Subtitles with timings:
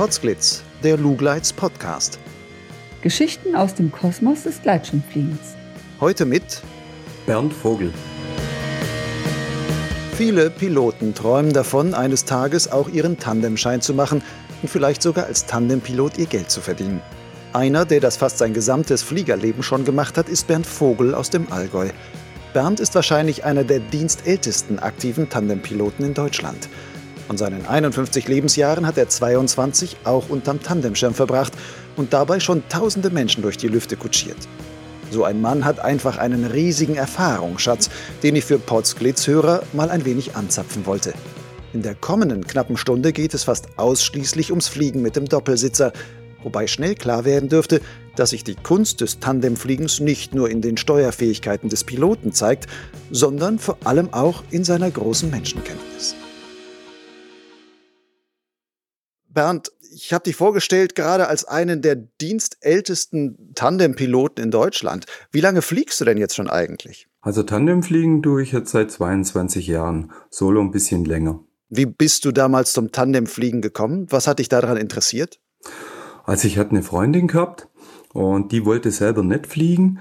[0.00, 2.18] Potsglitz, der Lugleits Podcast.
[3.02, 5.56] Geschichten aus dem Kosmos des Gleitschirmfliegens.
[6.00, 6.62] Heute mit
[7.26, 7.92] Bernd Vogel.
[10.16, 14.22] Viele Piloten träumen davon, eines Tages auch ihren Tandemschein zu machen
[14.62, 17.02] und vielleicht sogar als Tandempilot ihr Geld zu verdienen.
[17.52, 21.52] Einer, der das fast sein gesamtes Fliegerleben schon gemacht hat, ist Bernd Vogel aus dem
[21.52, 21.90] Allgäu.
[22.54, 26.70] Bernd ist wahrscheinlich einer der dienstältesten aktiven Tandempiloten in Deutschland.
[27.30, 31.52] Von seinen 51 Lebensjahren hat er 22 auch unterm Tandemschirm verbracht
[31.94, 34.36] und dabei schon tausende Menschen durch die Lüfte kutschiert.
[35.12, 37.88] So ein Mann hat einfach einen riesigen Erfahrungsschatz,
[38.24, 41.14] den ich für Potsglitz-Hörer mal ein wenig anzapfen wollte.
[41.72, 45.92] In der kommenden knappen Stunde geht es fast ausschließlich ums Fliegen mit dem Doppelsitzer,
[46.42, 47.80] wobei schnell klar werden dürfte,
[48.16, 52.66] dass sich die Kunst des Tandemfliegens nicht nur in den Steuerfähigkeiten des Piloten zeigt,
[53.12, 56.16] sondern vor allem auch in seiner großen Menschenkenntnis.
[59.32, 65.06] Bernd, ich habe dich vorgestellt gerade als einen der dienstältesten Tandempiloten in Deutschland.
[65.32, 67.08] Wie lange fliegst du denn jetzt schon eigentlich?
[67.20, 71.40] Also Tandemfliegen tue ich jetzt seit 22 Jahren, solo ein bisschen länger.
[71.68, 74.06] Wie bist du damals zum Tandemfliegen gekommen?
[74.10, 75.40] Was hat dich daran interessiert?
[76.24, 77.68] Also ich hatte eine Freundin gehabt
[78.12, 80.00] und die wollte selber nicht fliegen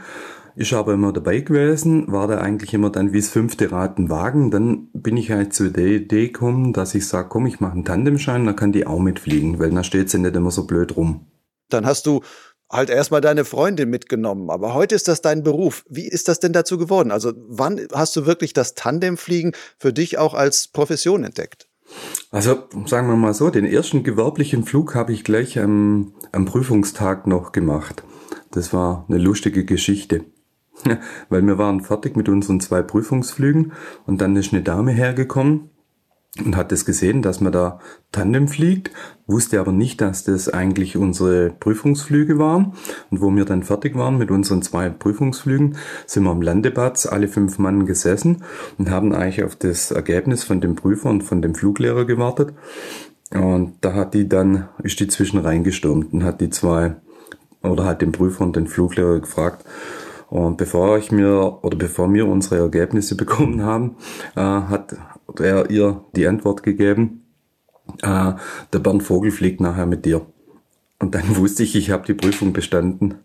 [0.59, 4.09] ist aber immer dabei gewesen, war da eigentlich immer dann wie das fünfte Rad ein
[4.09, 4.51] Wagen.
[4.51, 7.85] Dann bin ich halt zu der Idee gekommen, dass ich sage, komm, ich mache einen
[7.85, 11.27] Tandemschein, dann kann die auch mitfliegen, weil dann steht sie nicht immer so blöd rum.
[11.69, 12.21] Dann hast du
[12.69, 15.85] halt erstmal deine Freundin mitgenommen, aber heute ist das dein Beruf.
[15.87, 17.11] Wie ist das denn dazu geworden?
[17.11, 21.69] Also wann hast du wirklich das Tandemfliegen für dich auch als Profession entdeckt?
[22.31, 27.27] Also sagen wir mal so, den ersten gewerblichen Flug habe ich gleich am, am Prüfungstag
[27.27, 28.03] noch gemacht.
[28.51, 30.25] Das war eine lustige Geschichte.
[31.29, 33.73] Weil wir waren fertig mit unseren zwei Prüfungsflügen
[34.05, 35.69] und dann ist eine Dame hergekommen
[36.45, 37.79] und hat das gesehen, dass man da
[38.11, 38.91] Tandem fliegt,
[39.27, 42.73] wusste aber nicht, dass das eigentlich unsere Prüfungsflüge waren.
[43.09, 45.75] Und wo wir dann fertig waren mit unseren zwei Prüfungsflügen,
[46.05, 48.43] sind wir am Landeplatz alle fünf Mann gesessen
[48.77, 52.53] und haben eigentlich auf das Ergebnis von dem Prüfer und von dem Fluglehrer gewartet.
[53.31, 56.95] Und da hat die dann, ist die zwischen reingestürmt und hat die zwei,
[57.61, 59.65] oder hat den Prüfer und den Fluglehrer gefragt,
[60.29, 63.97] und bevor ich mir oder bevor wir unsere Ergebnisse bekommen haben,
[64.35, 64.95] äh, hat
[65.39, 67.25] er ihr die Antwort gegeben,
[68.01, 68.33] äh,
[68.73, 70.25] der Bernd Vogel fliegt nachher mit dir.
[70.99, 73.15] Und dann wusste ich, ich habe die Prüfung bestanden.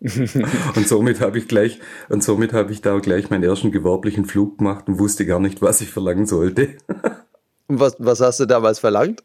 [0.00, 4.58] und somit habe ich gleich und somit habe ich da gleich meinen ersten gewerblichen Flug
[4.58, 6.70] gemacht und wusste gar nicht, was ich verlangen sollte.
[7.68, 9.22] was, was hast du damals verlangt?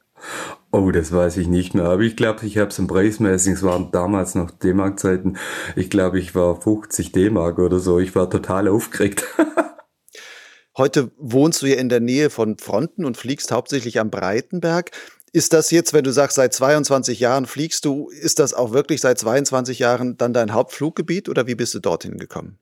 [0.71, 1.85] Oh, das weiß ich nicht mehr.
[1.85, 5.37] Aber ich glaube, ich habe es im Preismäßig, es waren damals noch D-Mark-Zeiten.
[5.75, 7.99] Ich glaube, ich war 50 D-Mark oder so.
[7.99, 9.23] Ich war total aufgeregt.
[10.77, 14.91] Heute wohnst du ja in der Nähe von Fronten und fliegst hauptsächlich am Breitenberg.
[15.33, 19.01] Ist das jetzt, wenn du sagst, seit 22 Jahren fliegst du, ist das auch wirklich
[19.01, 22.59] seit 22 Jahren dann dein Hauptfluggebiet oder wie bist du dorthin gekommen?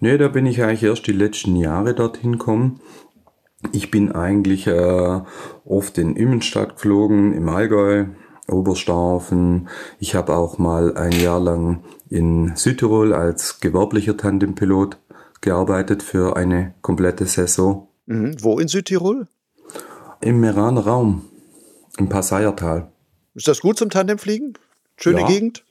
[0.00, 2.80] Nee, da bin ich eigentlich erst die letzten Jahre dorthin gekommen.
[3.70, 5.20] Ich bin eigentlich äh,
[5.64, 8.06] oft in Immenstadt geflogen, im Allgäu,
[8.48, 9.68] Oberstaufen.
[10.00, 14.98] Ich habe auch mal ein Jahr lang in Südtirol als gewerblicher Tandempilot
[15.40, 17.88] gearbeitet für eine komplette Saison.
[18.06, 18.36] Mhm.
[18.40, 19.28] Wo in Südtirol?
[20.20, 21.24] Im Meraner Raum,
[21.98, 22.90] im Passaiertal.
[23.34, 24.54] Ist das gut zum Tandemfliegen?
[24.96, 25.26] Schöne ja.
[25.26, 25.64] Gegend?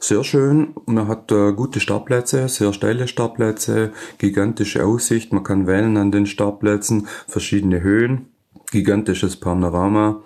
[0.00, 0.74] Sehr schön.
[0.86, 5.32] Man hat äh, gute Startplätze, sehr steile Startplätze, gigantische Aussicht.
[5.32, 8.26] Man kann wählen an den Startplätzen, verschiedene Höhen,
[8.70, 10.22] gigantisches Panorama.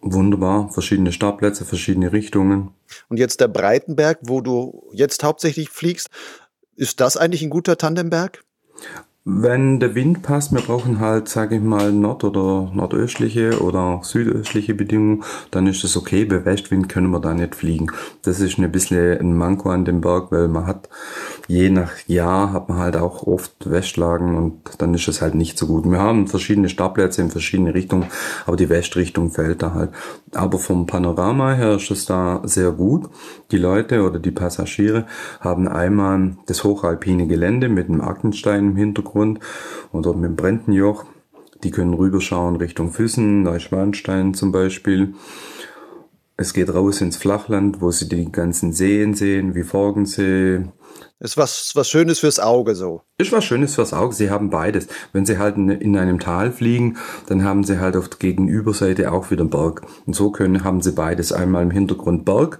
[0.00, 2.70] Wunderbar, verschiedene Startplätze, verschiedene Richtungen.
[3.08, 6.08] Und jetzt der Breitenberg, wo du jetzt hauptsächlich fliegst,
[6.74, 8.42] ist das eigentlich ein guter Tandemberg?
[9.24, 14.74] Wenn der Wind passt, wir brauchen halt, sage ich mal, nord- oder nordöstliche oder südöstliche
[14.74, 15.22] Bedingungen,
[15.52, 16.24] dann ist das okay.
[16.24, 17.86] Bei Westwind können wir da nicht fliegen.
[18.22, 20.88] Das ist ein bisschen ein Manko an dem Berg, weil man hat,
[21.46, 25.56] je nach Jahr hat man halt auch oft Westlagen und dann ist es halt nicht
[25.56, 25.88] so gut.
[25.88, 28.06] Wir haben verschiedene Startplätze in verschiedene Richtungen,
[28.44, 29.90] aber die Westrichtung fällt da halt.
[30.34, 33.08] Aber vom Panorama her ist es da sehr gut.
[33.52, 35.06] Die Leute oder die Passagiere
[35.38, 39.40] haben einmal das hochalpine Gelände mit einem Aktenstein im Hintergrund Hintergrund
[39.92, 41.04] oder mit dem Brentenjoch.
[41.62, 45.14] Die können rüberschauen Richtung Füssen, Neuschwanstein zum Beispiel.
[46.36, 50.64] Es geht raus ins Flachland, wo sie die ganzen Seen sehen, wie Forgensee.
[51.20, 53.02] Ist was, was Schönes fürs Auge so.
[53.16, 54.14] Ist was Schönes fürs Auge.
[54.14, 54.88] Sie haben beides.
[55.12, 59.30] Wenn sie halt in einem Tal fliegen, dann haben sie halt auf der Gegenüberseite auch
[59.30, 59.82] wieder Berg.
[60.04, 61.32] Und so können, haben sie beides.
[61.32, 62.58] Einmal im Hintergrund Berg,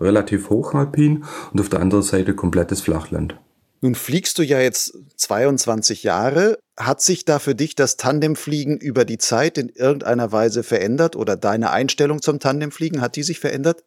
[0.00, 3.36] relativ hochalpin und auf der anderen Seite komplettes Flachland.
[3.84, 6.58] Nun fliegst du ja jetzt 22 Jahre.
[6.74, 11.36] Hat sich da für dich das Tandemfliegen über die Zeit in irgendeiner Weise verändert oder
[11.36, 13.84] deine Einstellung zum Tandemfliegen, hat die sich verändert?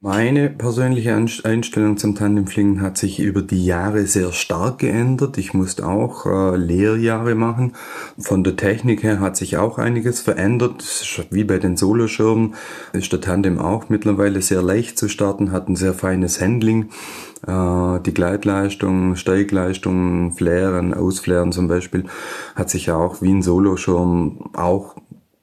[0.00, 5.38] Meine persönliche Einstellung zum Tandemfliegen hat sich über die Jahre sehr stark geändert.
[5.38, 7.72] Ich musste auch äh, Lehrjahre machen.
[8.18, 10.84] Von der Technik her hat sich auch einiges verändert.
[11.30, 12.56] Wie bei den Soloschirmen
[12.92, 16.90] ist der Tandem auch mittlerweile sehr leicht zu starten, hat ein sehr feines Handling.
[17.46, 22.04] Äh, die Gleitleistung, Steigleistung, Flären, Ausflären zum Beispiel
[22.54, 24.94] hat sich auch wie ein Soloschirm auch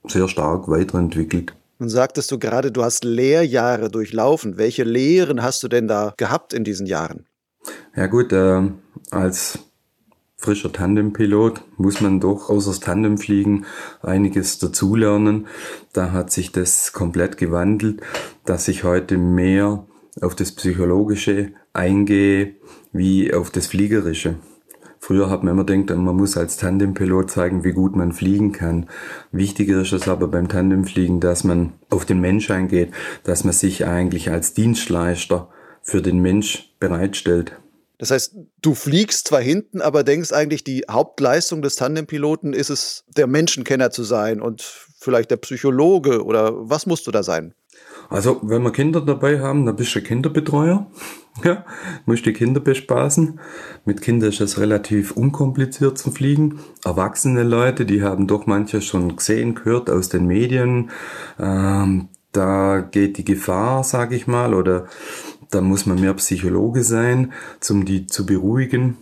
[0.07, 1.55] sehr stark weiterentwickelt.
[1.83, 4.55] Nun sagtest du gerade, du hast Lehrjahre durchlaufen.
[4.55, 7.25] Welche Lehren hast du denn da gehabt in diesen Jahren?
[7.93, 8.61] Ja gut, äh,
[9.11, 9.59] als
[10.37, 13.65] frischer Tandempilot muss man doch außer das Tandemfliegen
[14.01, 15.47] einiges dazulernen.
[15.91, 17.99] Da hat sich das komplett gewandelt,
[18.45, 19.85] dass ich heute mehr
[20.21, 22.55] auf das Psychologische eingehe
[22.93, 24.35] wie auf das Fliegerische.
[25.05, 28.89] Früher hat man immer gedacht, man muss als Tandempilot zeigen, wie gut man fliegen kann.
[29.33, 32.93] Wichtiger ist es aber beim Tandemfliegen, dass man auf den Mensch eingeht,
[33.25, 35.49] dass man sich eigentlich als Dienstleister
[35.81, 37.51] für den Mensch bereitstellt.
[37.97, 43.03] Das heißt, du fliegst zwar hinten, aber denkst eigentlich, die Hauptleistung des Tandempiloten ist es,
[43.17, 47.53] der Menschenkenner zu sein und vielleicht der Psychologe oder was musst du da sein?
[48.09, 50.87] Also, wenn wir Kinder dabei haben, dann bist du Kinderbetreuer.
[51.43, 51.65] Ja,
[52.05, 53.39] musst die Kinder bespaßen.
[53.85, 56.59] Mit Kindern ist es relativ unkompliziert zu fliegen.
[56.85, 60.91] Erwachsene Leute, die haben doch manches schon gesehen, gehört aus den Medien.
[61.39, 64.85] Ähm, da geht die Gefahr, sage ich mal, oder
[65.49, 67.33] da muss man mehr Psychologe sein,
[67.67, 68.97] um die zu beruhigen.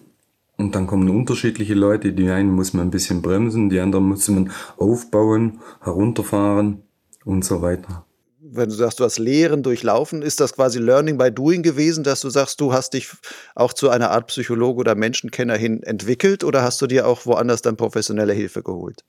[0.57, 2.13] Und dann kommen unterschiedliche Leute.
[2.13, 6.83] Die einen muss man ein bisschen bremsen, die anderen muss man aufbauen, herunterfahren
[7.25, 8.05] und so weiter
[8.53, 12.21] wenn du sagst, du hast Lehren durchlaufen, ist das quasi Learning by Doing gewesen, dass
[12.21, 13.09] du sagst, du hast dich
[13.55, 17.61] auch zu einer Art Psychologe oder Menschenkenner hin entwickelt oder hast du dir auch woanders
[17.61, 19.03] dann professionelle Hilfe geholt?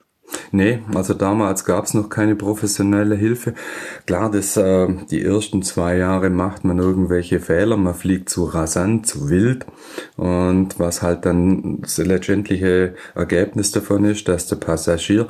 [0.55, 3.55] Nee, also damals gab es noch keine professionelle Hilfe.
[4.07, 9.07] Klar, das, äh, die ersten zwei Jahre macht man irgendwelche Fehler, man fliegt zu rasant,
[9.07, 9.67] zu wild.
[10.17, 15.27] Und was halt dann das letztendliche Ergebnis davon ist, dass der Passagier,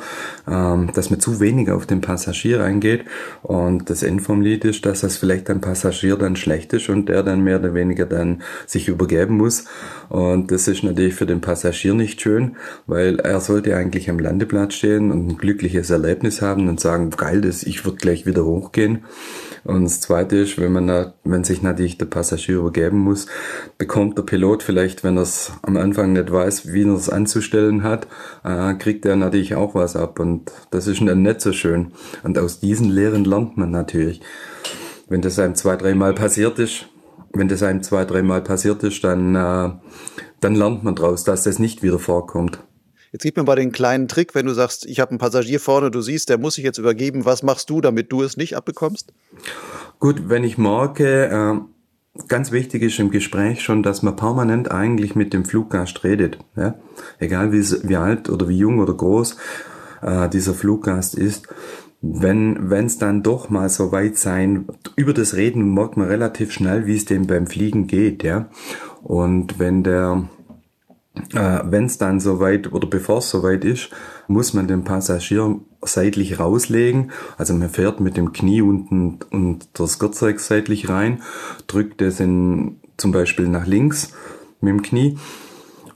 [0.48, 3.04] ähm, dass man zu wenig auf den Passagier eingeht.
[3.42, 7.08] Und das End vom Lied ist, dass das vielleicht ein Passagier dann schlecht ist und
[7.08, 9.66] der dann mehr oder weniger dann sich übergeben muss.
[10.08, 12.56] Und das ist natürlich für den Passagier nicht schön,
[12.86, 17.40] weil er sollte eigentlich am Landeplatz stehen und ein glückliches Erlebnis haben und sagen, geil,
[17.40, 19.04] das, ich würde gleich wieder hochgehen.
[19.64, 23.26] Und das Zweite ist, wenn man wenn sich natürlich der Passagier übergeben muss,
[23.78, 27.82] bekommt der Pilot vielleicht, wenn er es am Anfang nicht weiß, wie er es anzustellen
[27.82, 28.08] hat,
[28.44, 30.18] äh, kriegt er natürlich auch was ab.
[30.18, 31.92] Und das ist dann nicht so schön.
[32.24, 34.20] Und aus diesen Lehren lernt man natürlich.
[35.08, 36.86] Wenn das einem zwei, dreimal passiert ist,
[37.32, 39.70] wenn das einem zwei, dreimal passiert ist, dann, äh,
[40.40, 42.58] dann lernt man daraus, dass das nicht wieder vorkommt.
[43.12, 45.90] Jetzt gib mir mal den kleinen Trick, wenn du sagst, ich habe einen Passagier vorne,
[45.90, 47.24] du siehst, der muss sich jetzt übergeben.
[47.24, 49.12] Was machst du, damit du es nicht abbekommst?
[50.00, 55.14] Gut, wenn ich merke, äh, ganz wichtig ist im Gespräch schon, dass man permanent eigentlich
[55.14, 56.38] mit dem Fluggast redet.
[56.56, 56.74] Ja?
[57.18, 59.36] Egal wie, wie alt oder wie jung oder groß
[60.00, 61.48] äh, dieser Fluggast ist
[62.02, 64.66] wenn wenn es dann doch mal so weit sein,
[64.96, 68.48] über das Reden merkt man relativ schnell, wie es dem beim Fliegen geht, ja.
[69.02, 70.28] Und wenn der
[71.34, 73.90] äh, wenn es dann soweit oder bevor es soweit ist,
[74.28, 77.10] muss man den Passagier seitlich rauslegen.
[77.36, 81.22] Also man fährt mit dem Knie unten und das Gurtzeug seitlich rein,
[81.66, 84.12] drückt es in, zum Beispiel nach links
[84.60, 85.18] mit dem Knie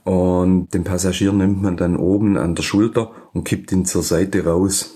[0.07, 4.45] und den Passagier nimmt man dann oben an der Schulter und kippt ihn zur Seite
[4.45, 4.95] raus.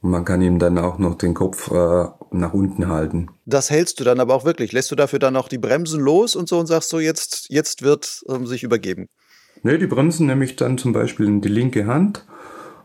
[0.00, 3.28] Man kann ihm dann auch noch den Kopf äh, nach unten halten.
[3.46, 4.72] Das hältst du dann aber auch wirklich.
[4.72, 7.82] Lässt du dafür dann auch die Bremsen los und so und sagst so, jetzt, jetzt
[7.82, 9.06] wird ähm, sich übergeben?
[9.62, 12.24] Ne, die Bremsen nehme ich dann zum Beispiel in die linke Hand.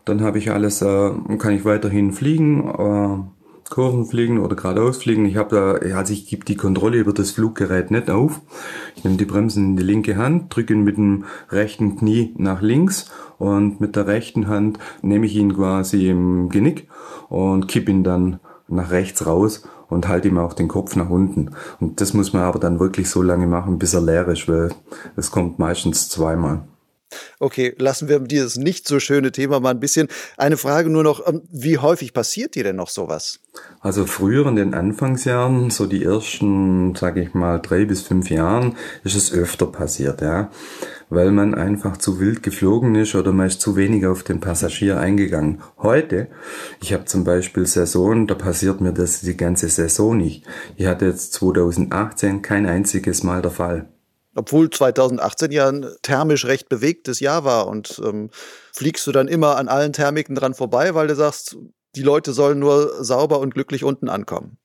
[0.04, 3.34] Dann habe ich alles, äh, kann ich weiterhin fliegen, äh,
[3.70, 5.24] Kurven fliegen oder geradeaus fliegen.
[5.24, 8.40] Ich habe da, also ich gebe die Kontrolle über das Fluggerät nicht auf.
[8.94, 12.60] Ich nehme die Bremsen in die linke Hand, drücke ihn mit dem rechten Knie nach
[12.60, 16.88] links und mit der rechten Hand nehme ich ihn quasi im Genick
[17.30, 18.38] und kipp ihn dann
[18.68, 21.52] nach rechts raus und halte ihm auch den Kopf nach unten.
[21.80, 24.70] Und das muss man aber dann wirklich so lange machen, bis er leer ist, weil
[25.16, 26.62] es kommt meistens zweimal.
[27.38, 30.08] Okay, lassen wir dieses nicht so schöne Thema mal ein bisschen.
[30.36, 33.40] Eine Frage nur noch, ähm, wie häufig passiert dir denn noch sowas?
[33.80, 38.76] Also früher in den Anfangsjahren, so die ersten, sage ich mal, drei bis fünf Jahren,
[39.04, 40.50] ist es öfter passiert, ja.
[41.10, 44.98] Weil man einfach zu wild geflogen ist oder man ist zu wenig auf den Passagier
[44.98, 45.60] eingegangen.
[45.78, 46.28] Heute,
[46.80, 50.44] ich habe zum Beispiel Saison, da passiert mir das die ganze Saison nicht.
[50.76, 53.93] Ich hatte jetzt 2018 kein einziges Mal der Fall.
[54.34, 58.30] Obwohl 2018 ja ein thermisch recht bewegtes Jahr war und ähm,
[58.72, 61.56] fliegst du dann immer an allen Thermiken dran vorbei, weil du sagst,
[61.96, 64.58] die Leute sollen nur sauber und glücklich unten ankommen.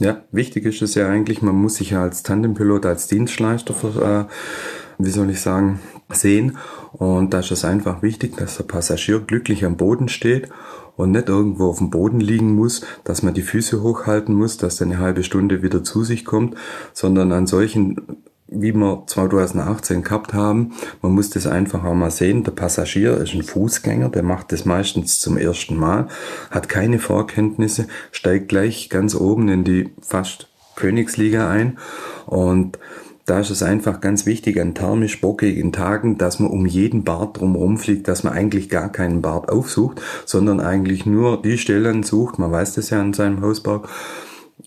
[0.00, 3.74] Ja, wichtig ist es ja eigentlich, man muss sich ja als Tandempilot, als Dienstleister,
[4.28, 4.32] äh,
[4.98, 5.80] wie soll ich sagen,
[6.12, 6.58] sehen.
[6.92, 10.48] Und da ist es einfach wichtig, dass der Passagier glücklich am Boden steht
[10.96, 14.80] und nicht irgendwo auf dem Boden liegen muss, dass man die Füße hochhalten muss, dass
[14.80, 16.56] er eine halbe Stunde wieder zu sich kommt,
[16.92, 20.72] sondern an solchen wie wir 2018 gehabt haben.
[21.02, 22.44] Man muss das einfach auch mal sehen.
[22.44, 26.08] Der Passagier ist ein Fußgänger, der macht das meistens zum ersten Mal,
[26.50, 31.78] hat keine Vorkenntnisse, steigt gleich ganz oben in die fast Königsliga ein
[32.26, 32.78] und
[33.28, 37.38] da ist es einfach ganz wichtig an thermisch bockigen Tagen, dass man um jeden Bart
[37.38, 42.38] drumherum fliegt, dass man eigentlich gar keinen Bart aufsucht, sondern eigentlich nur die Stellen sucht,
[42.38, 43.82] man weiß das ja an seinem Hausbau,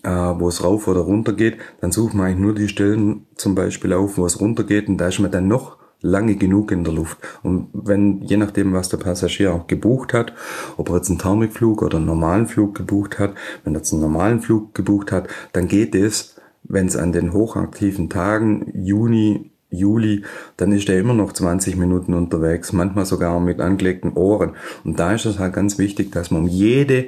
[0.02, 3.54] äh, wo es rauf oder runter geht, dann sucht man eigentlich nur die Stellen zum
[3.54, 6.84] Beispiel auf, wo es runter geht und da ist man dann noch lange genug in
[6.84, 7.18] der Luft.
[7.42, 10.32] Und wenn, je nachdem, was der Passagier auch gebucht hat,
[10.76, 13.34] ob er jetzt einen Thermikflug oder einen normalen Flug gebucht hat,
[13.64, 17.32] wenn er jetzt einen normalen Flug gebucht hat, dann geht es, wenn es an den
[17.32, 20.24] hochaktiven Tagen, Juni, Juli,
[20.56, 24.52] dann ist er immer noch 20 Minuten unterwegs, manchmal sogar mit angelegten Ohren.
[24.84, 27.06] Und da ist es halt ganz wichtig, dass man um jede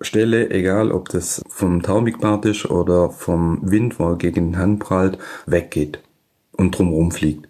[0.00, 4.80] Aufwindstelle, egal ob das vom Thermikbad ist oder vom Wind, wo er gegen den Hand
[4.80, 6.00] prallt, weggeht
[6.52, 7.48] und drumherum fliegt.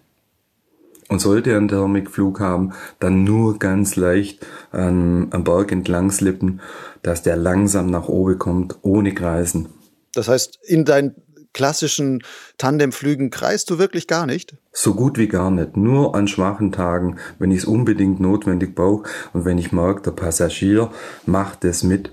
[1.07, 6.59] Und sollte er einen Thermikflug haben, dann nur ganz leicht ähm, am Berg entlang slippen,
[7.03, 9.69] dass der langsam nach oben kommt, ohne Kreisen.
[10.13, 11.15] Das heißt, in deinen
[11.53, 12.21] klassischen
[12.57, 14.55] Tandemflügen kreist du wirklich gar nicht?
[14.73, 15.77] So gut wie gar nicht.
[15.77, 20.11] Nur an schwachen Tagen, wenn ich es unbedingt notwendig brauche und wenn ich merke, der
[20.11, 20.91] Passagier
[21.25, 22.11] macht es mit.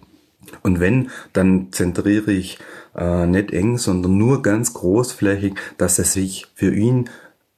[0.62, 2.58] Und wenn, dann zentriere ich
[2.96, 7.08] äh, nicht eng, sondern nur ganz großflächig, dass es sich für ihn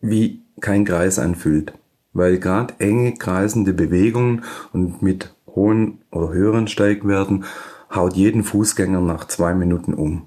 [0.00, 1.72] wie kein Kreis anfühlt.
[2.12, 7.44] Weil gerade enge kreisende Bewegungen und mit hohen oder höheren Steigwerten
[7.94, 10.26] haut jeden Fußgänger nach zwei Minuten um.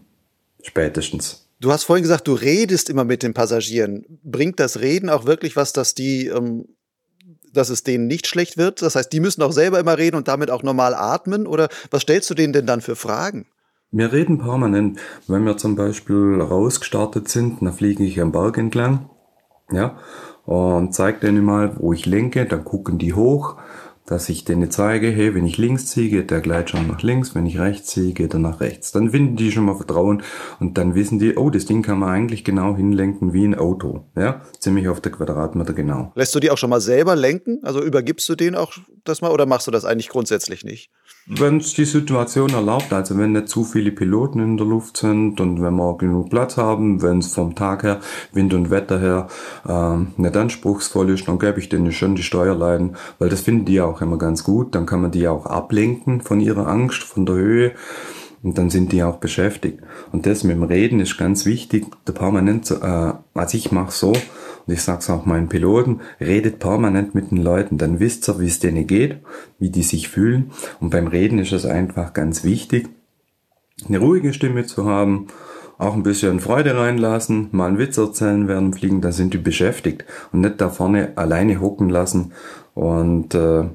[0.62, 1.48] Spätestens.
[1.60, 4.06] Du hast vorhin gesagt, du redest immer mit den Passagieren.
[4.24, 6.68] Bringt das Reden auch wirklich was, dass die, ähm,
[7.54, 8.82] dass es denen nicht schlecht wird?
[8.82, 11.48] Das heißt, die müssen auch selber immer reden und damit auch normal atmen?
[11.48, 13.48] Oder was stellst du denen denn dann für Fragen?
[13.92, 15.00] Wir reden permanent.
[15.28, 19.10] Wenn wir zum Beispiel rausgestartet sind, dann fliege ich am Berg entlang,
[19.72, 19.98] ja,
[20.46, 23.58] und zeige denen mal, wo ich lenke, dann gucken die hoch,
[24.06, 27.46] dass ich denen zeige, hey, wenn ich links ziehe, geht der Gleitschirm nach links, wenn
[27.46, 28.92] ich rechts ziehe, geht er nach rechts.
[28.92, 30.24] Dann finden die schon mal Vertrauen
[30.60, 34.06] und dann wissen die, oh, das Ding kann man eigentlich genau hinlenken wie ein Auto.
[34.16, 36.12] Ja, ziemlich auf der Quadratmeter genau.
[36.16, 37.60] Lässt du die auch schon mal selber lenken?
[37.64, 40.92] Also übergibst du denen auch das mal oder machst du das eigentlich grundsätzlich nicht?
[41.26, 45.40] Wenn es die Situation erlaubt, also wenn nicht zu viele Piloten in der Luft sind
[45.40, 48.02] und wenn wir genug Platz haben, wenn es vom Tag her,
[48.34, 49.28] Wind und Wetter her
[49.66, 53.80] ähm, nicht anspruchsvoll ist, dann gebe ich denen schon die Steuerleiten, weil das finden die
[53.80, 54.76] auch immer ganz gut.
[54.76, 57.72] Dann kann man die auch ablenken von ihrer Angst, von der Höhe.
[58.44, 59.80] Und dann sind die auch beschäftigt.
[60.12, 61.86] Und das mit dem Reden ist ganz wichtig.
[62.06, 64.12] Der permanent, äh, also ich mache so,
[64.66, 68.48] und ich sag's auch meinen Piloten, redet permanent mit den Leuten, dann wisst ihr, wie
[68.48, 69.18] es denen geht,
[69.60, 70.52] wie die sich fühlen.
[70.80, 72.90] Und beim Reden ist es einfach ganz wichtig,
[73.88, 75.28] eine ruhige Stimme zu haben,
[75.78, 80.06] auch ein bisschen Freude reinlassen, mal einen Witz erzählen während Fliegen, dann sind die beschäftigt
[80.32, 82.32] und nicht da vorne alleine hocken lassen.
[82.74, 83.66] Und äh,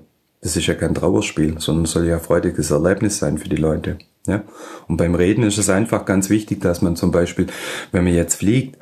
[0.41, 3.99] das ist ja kein Trauerspiel, sondern soll ja ein freudiges Erlebnis sein für die Leute.
[4.27, 4.45] Ja?
[4.87, 7.47] Und beim Reden ist es einfach ganz wichtig, dass man zum Beispiel,
[7.93, 8.79] wenn man jetzt fliegt,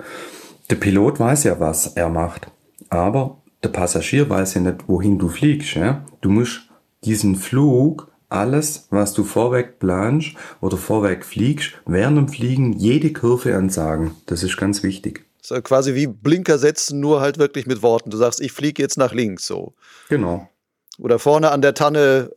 [0.71, 2.49] der Pilot weiß ja, was er macht,
[2.89, 5.75] aber der Passagier weiß ja nicht, wohin du fliegst.
[5.75, 6.05] Ja?
[6.21, 6.69] Du musst
[7.05, 13.57] diesen Flug, alles, was du vorweg planst oder vorweg fliegst, während dem Fliegen jede Kurve
[13.57, 14.17] ansagen.
[14.27, 15.25] Das ist ganz wichtig.
[15.41, 18.11] Das ist quasi wie Blinker setzen, nur halt wirklich mit Worten.
[18.11, 19.75] Du sagst, ich fliege jetzt nach links so.
[20.09, 20.49] Genau.
[20.99, 22.33] Oder vorne an der Tanne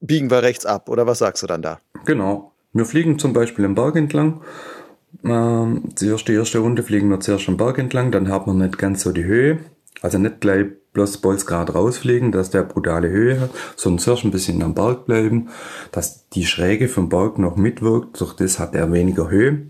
[0.00, 0.88] biegen wir rechts ab.
[0.88, 1.80] Oder was sagst du dann da?
[2.06, 2.52] Genau.
[2.72, 4.40] Wir fliegen zum Beispiel im Berg entlang
[5.22, 9.02] ähm, die erste, Runde fliegen wir zuerst am Berg entlang, dann haben wir nicht ganz
[9.02, 9.58] so die Höhe.
[10.02, 14.62] Also nicht gleich bloß Bolzgrad rausfliegen, dass der brutale Höhe hat, sondern zuerst ein bisschen
[14.62, 15.48] am Berg bleiben,
[15.92, 19.66] dass die Schräge vom Berg noch mitwirkt, durch das hat er weniger Höhe.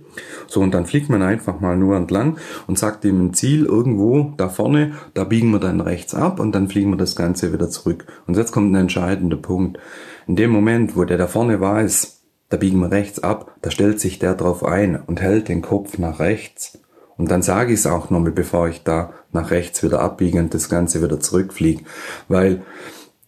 [0.47, 2.37] So, und dann fliegt man einfach mal nur entlang
[2.67, 6.55] und sagt ihm ein Ziel irgendwo da vorne, da biegen wir dann rechts ab und
[6.55, 8.05] dann fliegen wir das Ganze wieder zurück.
[8.27, 9.79] Und jetzt kommt ein entscheidender Punkt.
[10.27, 12.14] In dem Moment, wo der da vorne weiß,
[12.55, 15.99] da biegen wir rechts ab, da stellt sich der drauf ein und hält den Kopf
[15.99, 16.79] nach rechts.
[17.17, 20.55] Und dann sage ich es auch nochmal, bevor ich da nach rechts wieder abbiege und
[20.55, 21.83] das Ganze wieder zurückfliege.
[22.29, 22.63] Weil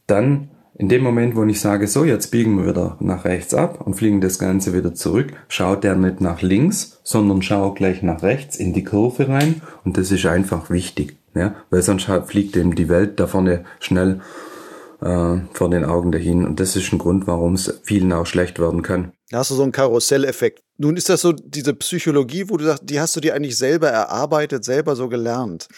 [0.07, 3.81] dann In dem Moment, wo ich sage, so, jetzt biegen wir wieder nach rechts ab
[3.87, 8.23] und fliegen das Ganze wieder zurück, schaut der nicht nach links, sondern schaut gleich nach
[8.23, 12.75] rechts in die Kurve rein und das ist einfach wichtig, ja, weil sonst fliegt eben
[12.75, 14.21] die Welt da vorne schnell
[15.01, 18.59] äh, vor den Augen dahin und das ist ein Grund, warum es vielen auch schlecht
[18.59, 19.13] werden kann.
[19.31, 20.63] Da hast du so einen Karusselleffekt.
[20.79, 23.89] Nun ist das so diese Psychologie, wo du sagst, die hast du dir eigentlich selber
[23.89, 25.69] erarbeitet, selber so gelernt.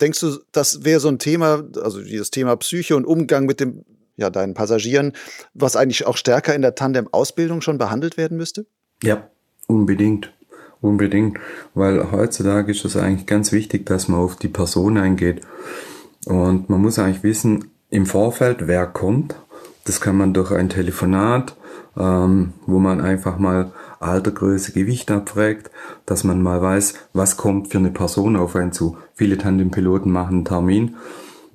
[0.00, 3.84] Denkst du, das wäre so ein Thema, also dieses Thema Psyche und Umgang mit dem
[4.16, 5.12] ja, deinen Passagieren,
[5.54, 8.66] was eigentlich auch stärker in der Tandem-Ausbildung schon behandelt werden müsste?
[9.02, 9.28] Ja,
[9.66, 10.32] unbedingt.
[10.80, 11.38] Unbedingt.
[11.74, 15.42] Weil heutzutage ist es eigentlich ganz wichtig, dass man auf die Person eingeht.
[16.26, 19.36] Und man muss eigentlich wissen, im Vorfeld, wer kommt.
[19.84, 21.56] Das kann man durch ein Telefonat,
[21.96, 25.70] ähm, wo man einfach mal Alter, Größe, Gewicht abfragt,
[26.06, 28.96] dass man mal weiß, was kommt für eine Person auf einen zu.
[29.14, 30.96] Viele Tandempiloten machen einen Termin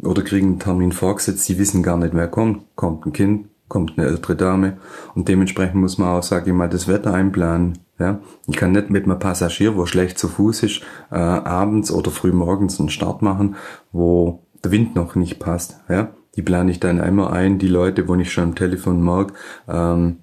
[0.01, 2.63] oder kriegen einen Termin vorgesetzt, die wissen gar nicht, wer kommt.
[2.75, 4.77] Kommt ein Kind, kommt eine ältere Dame
[5.15, 7.79] und dementsprechend muss man auch, sage ich mal, das Wetter einplanen.
[7.99, 12.11] Ja, ich kann nicht mit einem Passagier, wo schlecht zu Fuß ist, äh, abends oder
[12.11, 13.55] früh morgens einen Start machen,
[13.91, 15.79] wo der Wind noch nicht passt.
[15.89, 17.57] Ja, die plane ich dann einmal ein.
[17.57, 19.33] Die Leute, wo ich schon am Telefon mag,
[19.67, 20.17] ähm,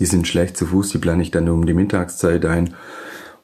[0.00, 2.74] die sind schlecht zu Fuß, die plane ich dann um die Mittagszeit ein,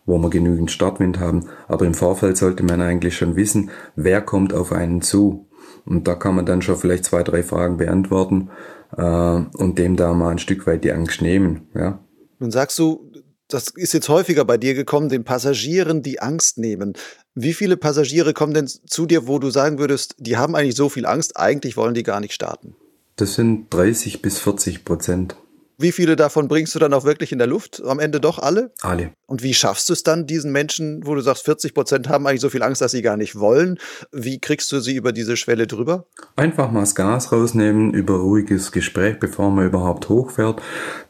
[0.07, 1.49] wo wir genügend Startwind haben.
[1.69, 5.49] Aber im Vorfeld sollte man eigentlich schon wissen, wer kommt auf einen zu.
[5.85, 8.51] Und da kann man dann schon vielleicht zwei, drei Fragen beantworten
[8.97, 11.69] äh, und dem da mal ein Stück weit die Angst nehmen.
[11.75, 12.01] Ja.
[12.39, 13.13] Nun sagst du,
[13.49, 16.95] das ist jetzt häufiger bei dir gekommen, den Passagieren die Angst nehmen.
[17.35, 20.89] Wie viele Passagiere kommen denn zu dir, wo du sagen würdest, die haben eigentlich so
[20.89, 22.75] viel Angst, eigentlich wollen die gar nicht starten?
[23.17, 25.37] Das sind 30 bis 40 Prozent.
[25.79, 27.83] Wie viele davon bringst du dann auch wirklich in der Luft?
[27.85, 28.73] Am Ende doch alle?
[28.81, 29.11] Alle.
[29.27, 32.41] Und wie schaffst du es dann, diesen Menschen, wo du sagst, 40 Prozent haben eigentlich
[32.41, 33.79] so viel Angst, dass sie gar nicht wollen?
[34.11, 36.07] Wie kriegst du sie über diese Schwelle drüber?
[36.35, 40.63] Einfach mal das Gas rausnehmen, über ruhiges Gespräch, bevor man überhaupt hochfährt.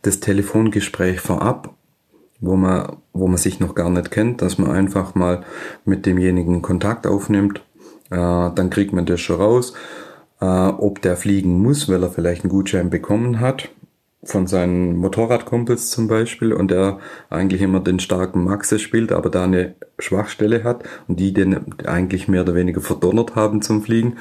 [0.03, 1.77] Das Telefongespräch vorab,
[2.41, 5.45] wo man, wo man sich noch gar nicht kennt, dass man einfach mal
[5.85, 7.63] mit demjenigen Kontakt aufnimmt.
[8.11, 9.75] Äh, dann kriegt man das schon raus.
[10.41, 13.71] Äh, ob der fliegen muss, weil er vielleicht einen Gutschein bekommen hat
[14.27, 16.99] von seinen Motorradkumpels zum Beispiel und er
[17.31, 22.29] eigentlich immer den starken Maxe spielt, aber da eine Schwachstelle hat und die den eigentlich
[22.29, 24.17] mehr oder weniger verdonnert haben zum Fliegen.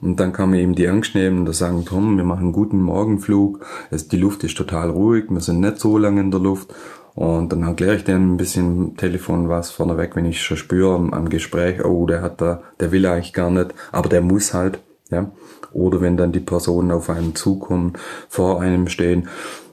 [0.00, 2.80] Und dann kann man ihm die Angst nehmen und sagen, Tom, wir machen einen guten
[2.80, 6.72] Morgenflug, die Luft ist total ruhig, wir sind nicht so lange in der Luft.
[7.14, 11.12] Und dann erkläre ich denen ein bisschen Telefon was vorneweg, wenn ich schon spüre am,
[11.12, 14.78] am Gespräch, oh, der hat da, der will eigentlich gar nicht, aber der muss halt,
[15.10, 15.32] ja.
[15.72, 17.94] Oder wenn dann die Personen auf einen zukommen,
[18.28, 19.28] vor einem stehen,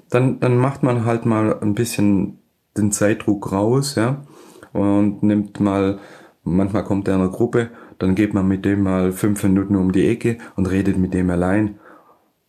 [0.10, 2.40] dann, dann macht man halt mal ein bisschen
[2.78, 4.24] den Zeitdruck raus, ja,
[4.74, 6.00] und nimmt mal,
[6.44, 9.92] manchmal kommt er in einer Gruppe, dann geht man mit dem mal fünf Minuten um
[9.92, 11.80] die Ecke und redet mit dem allein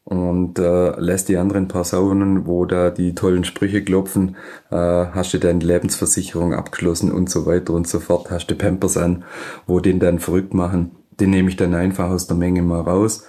[0.05, 4.37] und äh, lässt die anderen Personen, wo da die tollen Sprüche klopfen,
[4.71, 8.97] äh, hast du deine Lebensversicherung abgeschlossen und so weiter und so fort, hast du Pampers
[8.97, 9.25] an,
[9.67, 10.93] wo den dann verrückt machen.
[11.19, 13.25] Den nehme ich dann einfach aus der Menge mal raus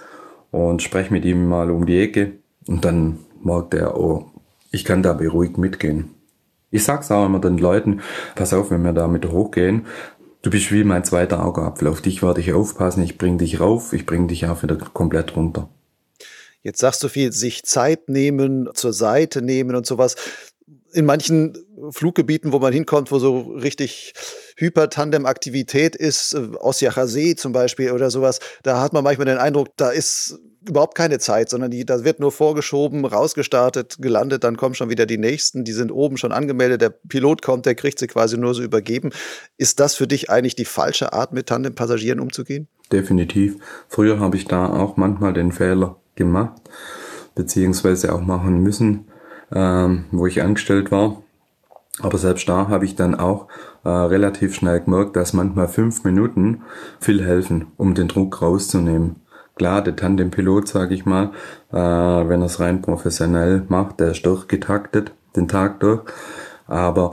[0.50, 2.32] und spreche mit ihm mal um die Ecke
[2.66, 4.30] und dann merkt er, oh,
[4.70, 6.10] ich kann da beruhigt mitgehen.
[6.70, 8.00] Ich sag's auch immer den Leuten,
[8.34, 9.86] pass auf, wenn wir damit hochgehen,
[10.42, 13.92] du bist wie mein zweiter Augapfel, auf dich werde ich aufpassen, ich bring dich rauf,
[13.92, 15.68] ich bring dich auch wieder komplett runter.
[16.62, 20.16] Jetzt sagst du viel, sich Zeit nehmen, zur Seite nehmen und sowas.
[20.92, 21.56] In manchen
[21.90, 24.14] Fluggebieten, wo man hinkommt, wo so richtig
[24.56, 29.68] Hypertandem-Aktivität ist, äh, Ossiacher See zum Beispiel oder sowas, da hat man manchmal den Eindruck,
[29.76, 34.74] da ist überhaupt keine Zeit, sondern die, da wird nur vorgeschoben, rausgestartet, gelandet, dann kommen
[34.74, 38.06] schon wieder die nächsten, die sind oben schon angemeldet, der Pilot kommt, der kriegt sie
[38.06, 39.10] quasi nur so übergeben.
[39.56, 42.68] Ist das für dich eigentlich die falsche Art, mit Tandem-Passagieren umzugehen?
[42.92, 43.56] Definitiv.
[43.88, 46.60] Früher habe ich da auch manchmal den Fehler gemacht,
[47.34, 49.06] beziehungsweise auch machen müssen,
[49.52, 51.22] ähm, wo ich angestellt war
[52.00, 53.48] aber selbst da habe ich dann auch
[53.84, 56.62] äh, relativ schnell gemerkt, dass manchmal fünf Minuten
[57.00, 59.16] viel helfen, um den Druck rauszunehmen.
[59.56, 61.32] Klar, der Tandempilot, sage ich mal,
[61.72, 66.02] äh, wenn er es rein professionell macht, der ist durchgetaktet, den Tag durch.
[66.68, 67.12] Aber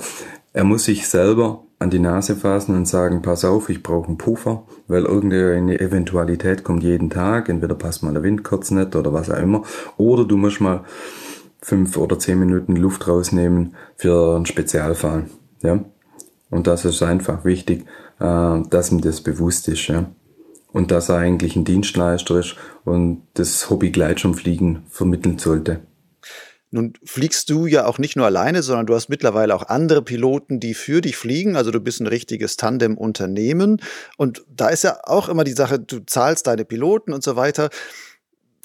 [0.54, 4.18] er muss sich selber an die Nase fassen und sagen, pass auf, ich brauche einen
[4.18, 9.12] Puffer, weil irgendeine Eventualität kommt jeden Tag, entweder passt mal der Wind kurz nicht oder
[9.12, 9.64] was auch immer,
[9.98, 10.86] oder du musst mal
[11.66, 15.26] fünf oder zehn Minuten Luft rausnehmen für einen Spezialfall.
[15.64, 15.84] Ja?
[16.52, 17.86] Und das ist einfach wichtig,
[18.20, 19.88] äh, dass ihm das bewusst ist.
[19.88, 20.12] Ja?
[20.72, 25.80] Und dass er eigentlich ein Dienstleister ist und das Hobby Gleitschirmfliegen vermitteln sollte.
[26.70, 30.60] Nun fliegst du ja auch nicht nur alleine, sondern du hast mittlerweile auch andere Piloten,
[30.60, 31.56] die für dich fliegen.
[31.56, 33.82] Also du bist ein richtiges Tandem-Unternehmen.
[34.18, 37.70] Und da ist ja auch immer die Sache, du zahlst deine Piloten und so weiter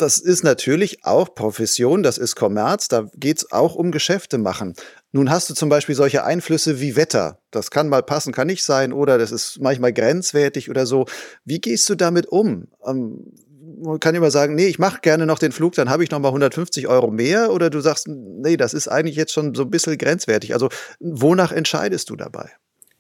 [0.01, 4.75] das ist natürlich auch Profession, das ist Kommerz, da geht es auch um Geschäfte machen.
[5.13, 7.39] Nun hast du zum Beispiel solche Einflüsse wie Wetter.
[7.51, 11.07] Das kann mal passen, kann nicht sein, oder das ist manchmal grenzwertig oder so.
[11.45, 12.69] Wie gehst du damit um?
[12.87, 13.33] Ähm,
[13.83, 16.19] man kann immer sagen, nee, ich mache gerne noch den Flug, dann habe ich noch
[16.19, 17.53] mal 150 Euro mehr.
[17.53, 20.53] Oder du sagst, nee, das ist eigentlich jetzt schon so ein bisschen grenzwertig.
[20.55, 20.69] Also
[21.01, 22.51] wonach entscheidest du dabei?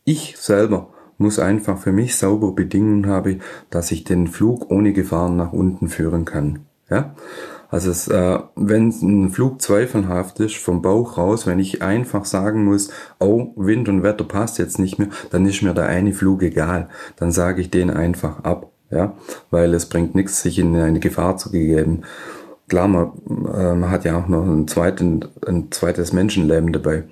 [0.04, 5.36] Ich selber muss einfach für mich sauber Bedingungen haben, dass ich den Flug ohne Gefahren
[5.36, 6.60] nach unten führen kann.
[6.90, 7.14] Ja?
[7.70, 12.64] Also es, äh, wenn ein Flug zweifelhaft ist, vom Bauch raus, wenn ich einfach sagen
[12.64, 16.42] muss, oh, Wind und Wetter passt jetzt nicht mehr, dann ist mir der eine Flug
[16.42, 16.88] egal.
[17.16, 18.66] Dann sage ich den einfach ab.
[18.90, 19.14] Ja,
[19.52, 22.02] weil es bringt nichts, sich in eine Gefahr zu geben.
[22.68, 23.12] Klar, man,
[23.54, 27.04] äh, man hat ja auch noch ein, zweiten, ein zweites Menschenleben dabei.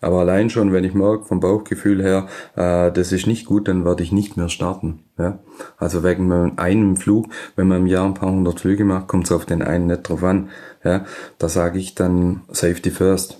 [0.00, 3.84] Aber allein schon, wenn ich merke vom Bauchgefühl her, äh, das ist nicht gut, dann
[3.84, 5.04] werde ich nicht mehr starten.
[5.18, 5.40] Ja?
[5.76, 9.32] Also wegen einem Flug, wenn man im Jahr ein paar hundert Flüge macht, kommt es
[9.32, 10.48] auf den einen nicht drauf an.
[10.84, 11.04] Ja?
[11.38, 13.38] Da sage ich dann Safety First.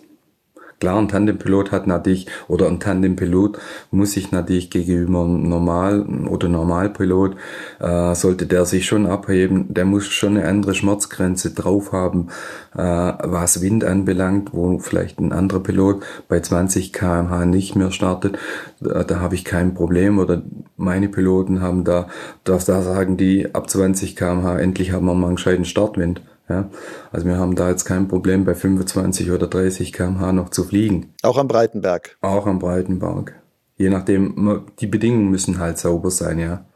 [0.81, 3.59] Klar, ein Tandempilot hat natürlich, oder ein Tandempilot
[3.91, 7.37] muss sich natürlich gegenüber Normal- oder Normalpilot,
[7.81, 12.29] äh, sollte der sich schon abheben, der muss schon eine andere Schmerzgrenze drauf haben,
[12.75, 18.39] äh, was Wind anbelangt, wo vielleicht ein anderer Pilot bei 20 kmh nicht mehr startet,
[18.81, 20.41] da, da habe ich kein Problem, oder
[20.79, 22.09] meine Piloten haben da,
[22.45, 26.23] da sagen die ab 20 kmh, endlich haben wir mal einen gescheiten Startwind.
[26.51, 26.69] Ja,
[27.13, 31.15] also wir haben da jetzt kein Problem, bei 25 oder 30 kmh noch zu fliegen.
[31.23, 32.19] Auch am Breitenberg.
[32.23, 33.41] Auch am Breitenberg.
[33.77, 36.67] Je nachdem, die Bedingungen müssen halt sauber sein, ja.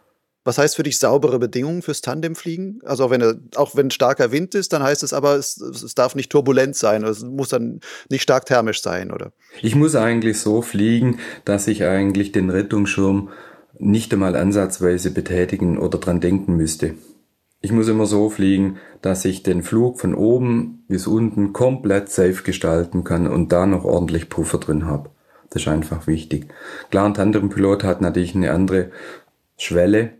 [0.45, 2.81] Was heißt für dich saubere Bedingungen fürs Tandemfliegen?
[2.85, 6.15] Also auch wenn, auch wenn starker Wind ist, dann heißt es aber, es, es darf
[6.15, 9.33] nicht turbulent sein, es muss dann nicht stark thermisch sein, oder?
[9.61, 13.31] Ich muss eigentlich so fliegen, dass ich eigentlich den Rettungsschirm
[13.79, 16.95] nicht einmal ansatzweise betätigen oder dran denken müsste.
[17.65, 22.43] Ich muss immer so fliegen, dass ich den Flug von oben bis unten komplett safe
[22.43, 25.09] gestalten kann und da noch ordentlich Puffer drin habe.
[25.49, 26.49] Das ist einfach wichtig.
[26.91, 28.91] Klar, ein Tandempilot hat natürlich eine andere
[29.57, 30.11] Schwelle,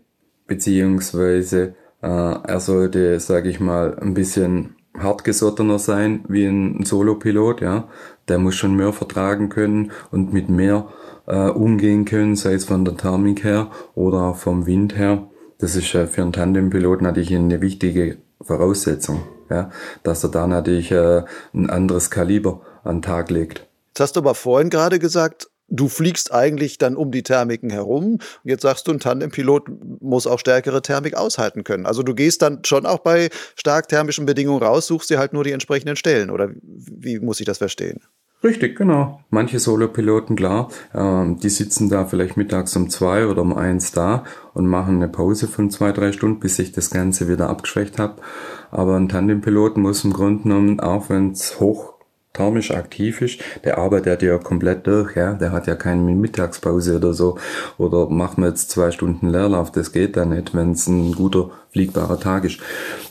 [0.47, 7.89] beziehungsweise äh, er sollte, sage ich mal, ein bisschen hartgesottener sein wie ein Solopilot, ja.
[8.27, 10.87] Der muss schon mehr vertragen können und mit mehr
[11.27, 15.27] äh, umgehen können, sei es von der Thermik her oder vom Wind her.
[15.57, 19.71] Das ist für einen Tandempilot natürlich eine wichtige Voraussetzung, ja,
[20.03, 23.65] dass er da natürlich äh, ein anderes Kaliber an den Tag legt.
[23.89, 28.19] Jetzt hast du aber vorhin gerade gesagt, du fliegst eigentlich dann um die Thermiken herum.
[28.43, 29.69] Jetzt sagst du, ein Tandempilot
[30.01, 31.85] muss auch stärkere Thermik aushalten können.
[31.85, 35.43] Also du gehst dann schon auch bei stark thermischen Bedingungen raus, suchst dir halt nur
[35.43, 36.29] die entsprechenden Stellen.
[36.29, 38.01] Oder wie muss ich das verstehen?
[38.43, 39.21] Richtig, genau.
[39.31, 44.23] Manche Solopiloten, klar, äh, die sitzen da vielleicht mittags um zwei oder um eins da
[44.53, 48.21] und machen eine Pause von zwei, drei Stunden, bis sich das Ganze wieder abgeschwächt hat.
[48.69, 51.95] Aber ein Tandempilot muss im Grunde genommen, auch wenn es hoch
[52.35, 57.13] thermisch aktiv ist, der arbeitet ja komplett durch, ja, der hat ja keine Mittagspause oder
[57.13, 57.37] so,
[57.77, 61.49] oder machen wir jetzt zwei Stunden Leerlauf, das geht da nicht, wenn es ein guter
[61.71, 62.59] fliegbarer Tag ist.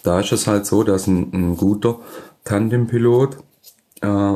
[0.02, 2.00] Da ist es halt so, dass ein, ein guter
[2.44, 3.38] Tandempilot
[4.02, 4.34] äh,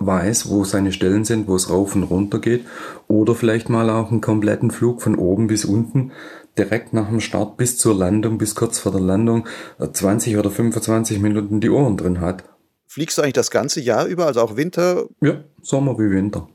[0.00, 2.64] weiß, wo seine Stellen sind, wo es rauf und runter geht.
[3.08, 6.12] Oder vielleicht mal auch einen kompletten Flug von oben bis unten,
[6.58, 9.46] direkt nach dem Start bis zur Landung, bis kurz vor der Landung,
[9.78, 12.44] 20 oder 25 Minuten die Ohren drin hat.
[12.86, 15.06] Fliegst du eigentlich das ganze Jahr über, also auch Winter?
[15.20, 16.48] Ja, Sommer wie Winter.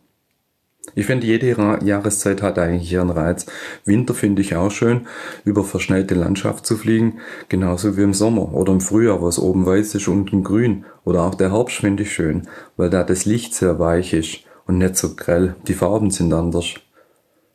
[0.96, 1.48] Ich finde, jede
[1.84, 3.46] Jahreszeit hat eigentlich ihren Reiz.
[3.86, 5.08] Winter finde ich auch schön,
[5.46, 9.96] über verschnellte Landschaft zu fliegen, genauso wie im Sommer oder im Frühjahr, was oben weiß
[9.96, 10.86] ist, unten grün.
[11.06, 14.78] Oder auch der Herbst finde ich schön, weil da das Licht sehr weich ist und
[14.78, 15.56] nicht so grell.
[15.68, 16.74] Die Farben sind anders.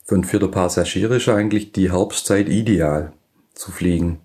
[0.08, 3.12] Und für die Passagiere ist eigentlich die Herbstzeit ideal
[3.54, 4.20] zu fliegen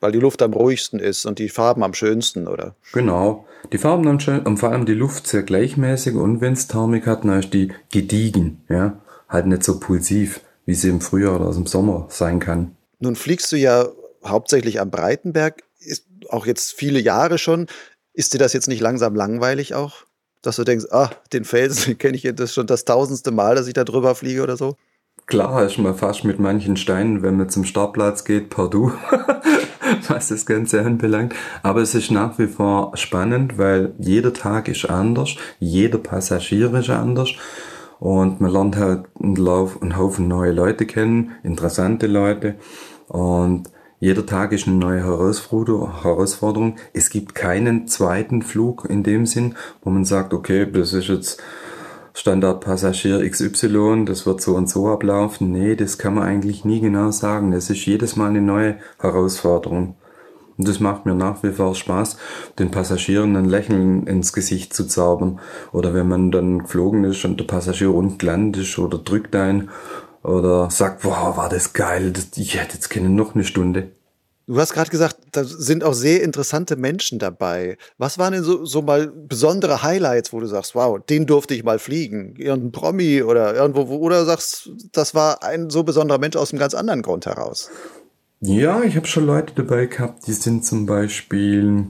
[0.00, 2.74] weil die Luft am ruhigsten ist und die Farben am schönsten, oder?
[2.92, 3.46] Genau.
[3.72, 7.38] Die Farben und vor allem die Luft sehr gleichmäßig und wenn es Thermik hat, dann
[7.38, 9.00] ist die gediegen, ja.
[9.28, 12.76] Halt nicht so pulsiv, wie sie im Frühjahr oder im Sommer sein kann.
[13.00, 13.88] Nun fliegst du ja
[14.24, 17.66] hauptsächlich am Breitenberg, ist auch jetzt viele Jahre schon.
[18.12, 20.04] Ist dir das jetzt nicht langsam langweilig auch?
[20.42, 23.74] Dass du denkst, ah, den Felsen kenne ich jetzt schon das tausendste Mal, dass ich
[23.74, 24.76] da drüber fliege oder so?
[25.26, 28.92] Klar ist man fast mit manchen Steinen, wenn man zum Startplatz geht, Du.
[30.10, 31.34] was das Ganze anbelangt.
[31.62, 36.90] Aber es ist nach wie vor spannend, weil jeder Tag ist anders, jeder Passagier ist
[36.90, 37.30] anders.
[37.98, 42.56] Und man lernt halt einen, Lauf, einen Haufen neue Leute kennen, interessante Leute.
[43.08, 46.76] Und jeder Tag ist eine neue Herausforderung.
[46.92, 51.42] Es gibt keinen zweiten Flug in dem Sinn, wo man sagt, okay, das ist jetzt
[52.18, 55.52] Standardpassagier XY, das wird so und so ablaufen.
[55.52, 57.50] Nee, das kann man eigentlich nie genau sagen.
[57.50, 59.96] Das ist jedes Mal eine neue Herausforderung.
[60.56, 62.16] Und das macht mir nach wie vor Spaß,
[62.58, 65.40] den Passagieren ein Lächeln ins Gesicht zu zaubern.
[65.72, 69.68] Oder wenn man dann geflogen ist und der Passagier unten gelandet ist oder drückt ein
[70.22, 73.92] oder sagt, wow, war das geil, ich hätte jetzt keine noch eine Stunde.
[74.48, 77.78] Du hast gerade gesagt, da sind auch sehr interessante Menschen dabei.
[77.98, 81.64] Was waren denn so, so mal besondere Highlights, wo du sagst, wow, den durfte ich
[81.64, 82.36] mal fliegen?
[82.36, 86.60] Irgendein Promi oder irgendwo, wo, oder sagst, das war ein so besonderer Mensch aus einem
[86.60, 87.70] ganz anderen Grund heraus?
[88.40, 91.86] Ja, ich habe schon Leute dabei gehabt, die sind zum Beispiel,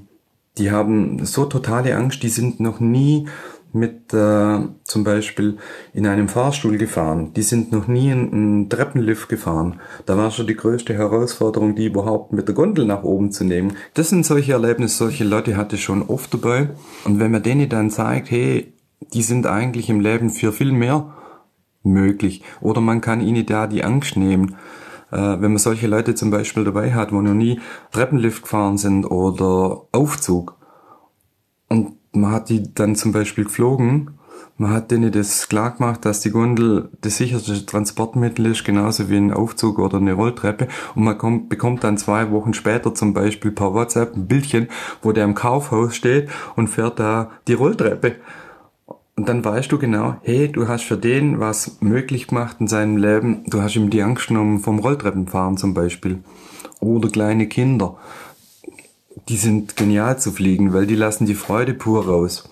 [0.57, 3.29] die haben so totale Angst, die sind noch nie
[3.77, 5.59] mit äh, zum Beispiel
[5.93, 7.33] in einem Fahrstuhl gefahren.
[7.35, 9.81] Die sind noch nie in einen Treppenlift gefahren.
[10.07, 13.77] Da war schon die größte Herausforderung, die überhaupt mit der Gondel nach oben zu nehmen.
[13.95, 16.71] Das sind solche Erlebnisse, solche Leute hatte ich schon oft dabei.
[17.05, 18.73] Und wenn man denen dann zeigt, hey,
[19.13, 21.15] die sind eigentlich im Leben für viel mehr
[21.83, 22.43] möglich.
[22.61, 24.57] Oder man kann ihnen da die Angst nehmen.
[25.13, 27.61] Äh, wenn man solche Leute zum Beispiel dabei hat, wo noch nie
[27.93, 30.57] Treppenlift gefahren sind oder Aufzug.
[31.69, 34.11] Und man hat die dann zum Beispiel geflogen.
[34.59, 39.17] Man hat denen das klar gemacht, dass die Gondel das sicherste Transportmittel ist, genauso wie
[39.17, 40.69] ein Aufzug oder eine Rolltreppe.
[40.95, 44.69] Und man kommt, bekommt dann zwei Wochen später zum Beispiel per WhatsApp ein Bildchen,
[45.03, 48.17] wo der im Kaufhaus steht und fährt da die Rolltreppe.
[49.17, 52.97] Und dann weißt du genau, hey, du hast für den was möglich gemacht in seinem
[52.97, 53.45] Leben.
[53.47, 56.21] Du hast ihm die Angst genommen vom Rolltreppenfahren zum Beispiel.
[56.81, 57.97] Oder kleine Kinder
[59.29, 62.49] die sind genial zu fliegen, weil die lassen die Freude pur raus.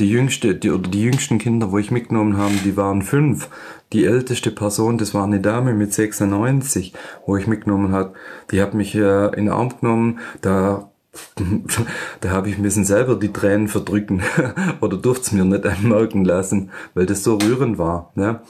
[0.00, 3.48] Die jüngste, die, oder die jüngsten Kinder, wo ich mitgenommen habe, die waren fünf.
[3.92, 6.92] Die älteste Person, das war eine Dame mit 96,
[7.26, 8.12] wo ich mitgenommen habe.
[8.50, 10.90] Die hat mich äh, in den Arm genommen, da
[12.20, 14.22] da habe ich bisschen selber die Tränen verdrücken
[14.80, 18.12] oder durfte es mir nicht anmerken lassen, weil das so rührend war.
[18.14, 18.42] Ja?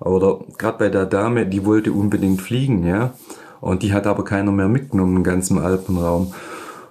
[0.00, 3.12] Oder gerade bei der Dame, die wollte unbedingt fliegen, ja,
[3.60, 6.34] und die hat aber keiner mehr mitgenommen im ganzen Alpenraum.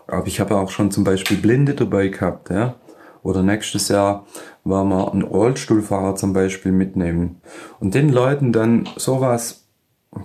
[0.07, 2.75] Aber ich habe auch schon zum Beispiel Blinde dabei gehabt, ja.
[3.23, 4.25] Oder nächstes Jahr
[4.65, 7.41] wollen wir einen Rollstuhlfahrer zum Beispiel mitnehmen.
[7.79, 9.63] Und den Leuten dann sowas,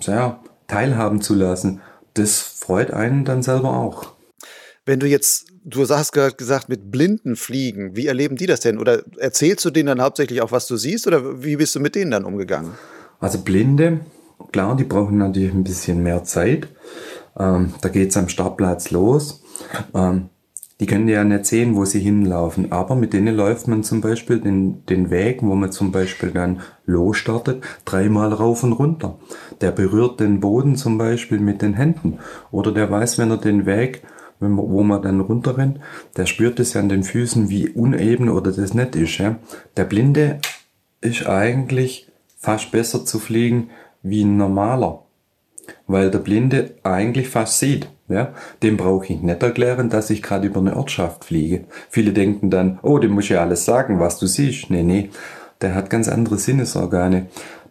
[0.00, 1.80] ja, teilhaben zu lassen,
[2.14, 4.12] das freut einen dann selber auch.
[4.84, 8.78] Wenn du jetzt, du hast gerade gesagt, mit Blinden fliegen, wie erleben die das denn?
[8.78, 11.06] Oder erzählst du denen dann hauptsächlich auch, was du siehst?
[11.06, 12.72] Oder wie bist du mit denen dann umgegangen?
[13.20, 14.00] Also Blinde,
[14.50, 16.68] klar, die brauchen natürlich ein bisschen mehr Zeit.
[17.38, 19.42] Ähm, da geht's am Startplatz los.
[19.94, 20.30] Ähm,
[20.80, 24.38] die können ja nicht sehen, wo sie hinlaufen, aber mit denen läuft man zum Beispiel
[24.40, 29.18] den, den Weg, wo man zum Beispiel dann losstartet, dreimal rauf und runter.
[29.60, 32.18] Der berührt den Boden zum Beispiel mit den Händen.
[32.52, 34.02] Oder der weiß, wenn er den Weg,
[34.38, 35.80] wenn man, wo man dann runterrennt,
[36.16, 39.18] der spürt es ja an den Füßen, wie uneben oder das nicht ist.
[39.18, 39.36] Ja?
[39.76, 40.38] Der Blinde
[41.00, 43.70] ist eigentlich fast besser zu fliegen
[44.04, 45.02] wie ein normaler
[45.86, 47.88] weil der Blinde eigentlich fast sieht.
[48.08, 51.64] Ja, dem brauche ich nicht erklären, dass ich gerade über eine Ortschaft fliege.
[51.90, 54.70] Viele denken dann, oh, dem muss ja alles sagen, was du siehst.
[54.70, 55.10] Nee, nee,
[55.60, 57.26] der hat ganz andere Sinnesorgane.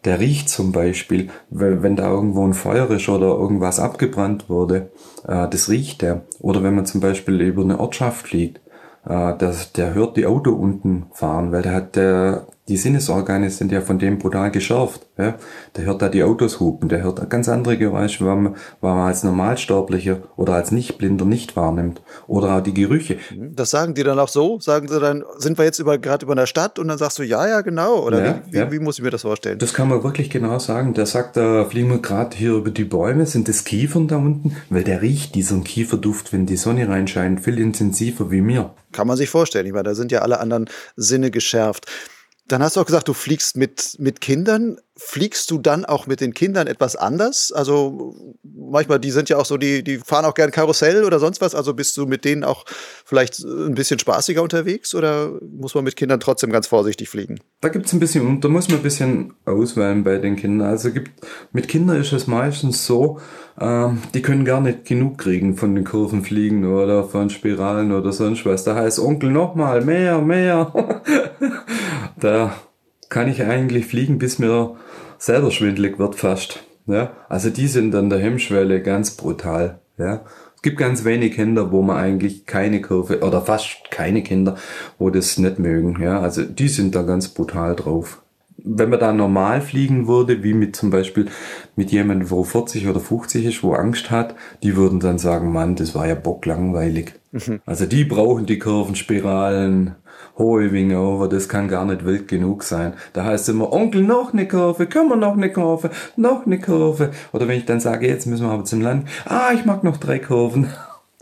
[0.05, 4.91] Der riecht zum Beispiel, wenn da irgendwo ein Feuer ist oder irgendwas abgebrannt wurde,
[5.27, 6.21] äh, das riecht er.
[6.39, 8.61] Oder wenn man zum Beispiel über eine Ortschaft fliegt,
[9.05, 13.71] äh, der, der hört die Auto unten fahren, weil der hat der, die Sinnesorgane sind
[13.71, 15.07] ja von dem brutal geschärft.
[15.17, 15.35] Ja?
[15.75, 19.07] Der hört da die Autos hupen, der hört ganz andere Geräusche, weil man, weil man
[19.07, 22.01] als Normalsterblicher oder als Nichtblinder nicht wahrnimmt.
[22.27, 23.17] Oder auch die Gerüche.
[23.35, 24.59] Das sagen die dann auch so?
[24.59, 27.47] Sagen sie dann, sind wir jetzt gerade über einer Stadt und dann sagst du, ja,
[27.47, 28.03] ja, genau.
[28.03, 28.71] Oder ja, wie, ja.
[28.71, 29.59] wie, muss ich mir das vorstellen?
[29.59, 30.93] Das kann man wirklich genau sagen.
[30.93, 34.57] Der sagt, da fliegen wir gerade hier über die Bäume, sind das Kiefern da unten,
[34.69, 38.73] weil der riecht diesen Kieferduft, wenn die Sonne reinscheint, viel intensiver wie mir.
[38.91, 39.65] Kann man sich vorstellen.
[39.65, 41.85] Ich meine, da sind ja alle anderen Sinne geschärft.
[42.47, 44.79] Dann hast du auch gesagt, du fliegst mit, mit Kindern.
[44.99, 47.51] Fliegst du dann auch mit den Kindern etwas anders?
[47.51, 51.39] Also manchmal, die sind ja auch so, die, die fahren auch gern Karussell oder sonst
[51.39, 51.53] was.
[51.53, 52.65] Also bist du mit denen auch
[53.05, 57.39] vielleicht ein bisschen spaßiger unterwegs oder muss man mit Kindern trotzdem ganz vorsichtig fliegen?
[57.61, 60.67] Da gibt's ein bisschen, da muss man ein bisschen auswählen bei den Kindern.
[60.67, 61.11] Also gibt,
[61.51, 63.19] mit Kindern ist es meistens so,
[63.59, 68.45] ähm, die können gar nicht genug kriegen von den Kurvenfliegen oder von Spiralen oder sonst
[68.45, 68.63] was.
[68.63, 70.73] Da heißt Onkel nochmal, mehr, mehr.
[72.19, 72.55] da
[73.09, 74.75] kann ich eigentlich fliegen, bis mir
[75.17, 76.63] selber schwindlig wird fast.
[76.85, 79.79] Ja, also die sind an der Hemmschwelle ganz brutal.
[79.97, 80.21] Ja,
[80.55, 84.55] es gibt ganz wenig Kinder, wo man eigentlich keine Kurve oder fast keine Kinder,
[84.97, 86.01] wo das nicht mögen.
[86.01, 88.21] Ja, also die sind da ganz brutal drauf.
[88.69, 91.27] Wenn man da normal fliegen würde, wie mit zum Beispiel
[91.75, 95.75] mit jemandem, wo 40 oder 50 ist, wo Angst hat, die würden dann sagen, Mann,
[95.75, 97.13] das war ja bocklangweilig.
[97.31, 97.61] Mhm.
[97.65, 99.95] Also die brauchen die Kurvenspiralen,
[100.37, 102.93] hohe Winge over, das kann gar nicht wild genug sein.
[103.13, 106.59] Da heißt es immer, Onkel, noch eine Kurve, können wir noch eine Kurve, noch eine
[106.59, 107.11] Kurve.
[107.33, 109.97] Oder wenn ich dann sage, jetzt müssen wir aber zum Land, ah, ich mag noch
[109.97, 110.67] drei Kurven.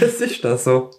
[0.00, 0.90] das ist das so.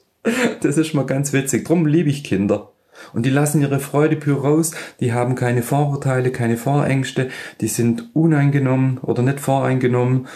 [0.61, 1.65] Das ist mal ganz witzig.
[1.65, 2.69] Drum liebe ich Kinder.
[3.13, 8.09] Und die lassen ihre Freude pur raus, die haben keine Vorurteile, keine Vorängste, die sind
[8.13, 10.27] uneingenommen oder nicht voreingenommen.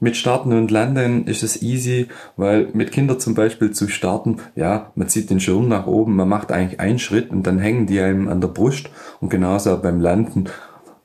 [0.00, 4.90] Mit Starten und Landen ist es easy, weil mit Kindern zum Beispiel zu starten, ja,
[4.96, 8.00] man zieht den Schirm nach oben, man macht eigentlich einen Schritt und dann hängen die
[8.00, 10.46] einem an der Brust und genauso beim Landen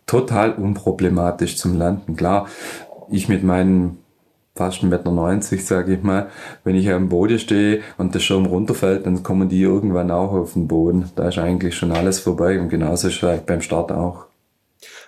[0.08, 2.16] total unproblematisch zum Landen.
[2.16, 2.48] Klar,
[3.12, 4.00] ich mit meinen
[4.58, 6.30] fast 1,90 Meter, sage ich mal.
[6.64, 10.54] Wenn ich am Boden stehe und der Schirm runterfällt, dann kommen die irgendwann auch auf
[10.54, 11.10] den Boden.
[11.16, 14.28] Da ist eigentlich schon alles vorbei und genauso ist es beim Start auch.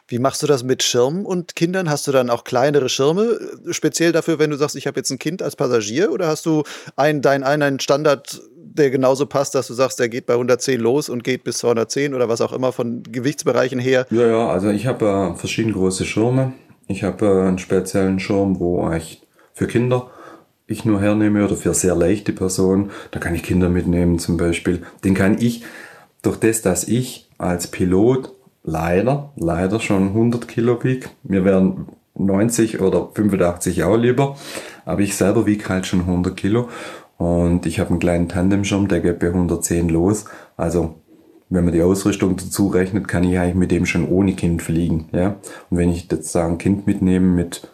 [0.10, 1.88] Wie machst du das mit Schirmen und Kindern?
[1.88, 5.12] Hast du dann auch kleinere Schirme, äh, speziell dafür, wenn du sagst, ich habe jetzt
[5.12, 6.12] ein Kind als Passagier?
[6.12, 6.64] Oder hast du
[6.96, 11.10] einen, deinen einen Standard, der genauso passt, dass du sagst, der geht bei 110 los
[11.10, 14.08] und geht bis 210 oder was auch immer von Gewichtsbereichen her?
[14.10, 16.54] Ja, ja, also ich habe äh, verschiedene große Schirme.
[16.88, 19.22] Ich habe äh, einen speziellen Schirm, wo ich
[19.60, 20.10] für Kinder
[20.68, 22.92] ich nur hernehme oder für sehr leichte Personen.
[23.12, 24.84] Da kann ich Kinder mitnehmen zum Beispiel.
[25.04, 25.64] Den kann ich
[26.22, 28.32] durch das, dass ich als Pilot
[28.64, 31.10] leider, leider schon 100 Kilo wiege.
[31.24, 34.38] Mir wären 90 oder 85 auch lieber,
[34.86, 36.70] aber ich selber wiege halt schon 100 Kilo
[37.18, 40.26] und ich habe einen kleinen Tandemschirm, der geht bei 110 los.
[40.56, 40.96] Also
[41.50, 45.10] wenn man die Ausrüstung dazu rechnet, kann ich eigentlich mit dem schon ohne Kind fliegen.
[45.12, 45.36] Ja?
[45.70, 47.68] Und wenn ich jetzt sagen Kind mitnehme mit,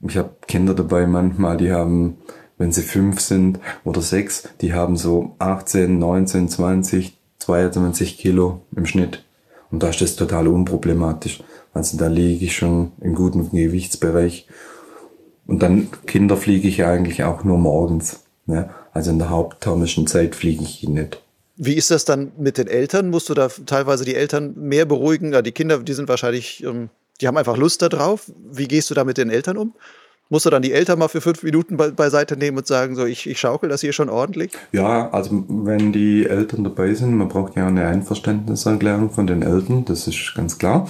[0.00, 2.18] ich habe Kinder dabei manchmal, die haben,
[2.58, 8.86] wenn sie fünf sind oder sechs, die haben so 18, 19, 20, 22 Kilo im
[8.86, 9.24] Schnitt.
[9.70, 11.42] Und da ist das total unproblematisch.
[11.72, 14.46] Also da liege ich schon im guten Gewichtsbereich.
[15.46, 18.20] Und dann Kinder fliege ich eigentlich auch nur morgens.
[18.46, 18.70] Ne?
[18.92, 21.22] Also in der hauptthermischen Zeit fliege ich nicht.
[21.56, 23.10] Wie ist das dann mit den Eltern?
[23.10, 25.32] Musst du da teilweise die Eltern mehr beruhigen?
[25.32, 28.30] Ja, die Kinder, die sind wahrscheinlich, ähm, die haben einfach Lust darauf.
[28.50, 29.74] Wie gehst du da mit den Eltern um?
[30.28, 33.04] Musst du dann die Eltern mal für fünf Minuten be beiseite nehmen und sagen, so,
[33.04, 34.52] ich, ich schaukel das hier schon ordentlich?
[34.72, 39.84] Ja, also wenn die Eltern dabei sind, man braucht ja eine Einverständniserklärung von den Eltern,
[39.84, 40.88] das ist ganz klar.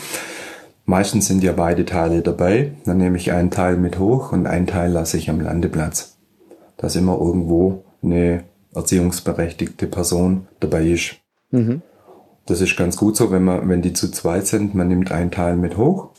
[0.87, 2.73] Meistens sind ja beide Teile dabei.
[2.85, 6.17] Dann nehme ich einen Teil mit hoch und einen Teil lasse ich am Landeplatz.
[6.79, 11.17] Dass immer irgendwo eine erziehungsberechtigte Person dabei ist.
[11.51, 11.83] Mhm.
[12.47, 15.33] Das ist ganz gut so, wenn man, wenn die zu zweit sind, man nimmt einen
[15.33, 16.11] Teil mit hoch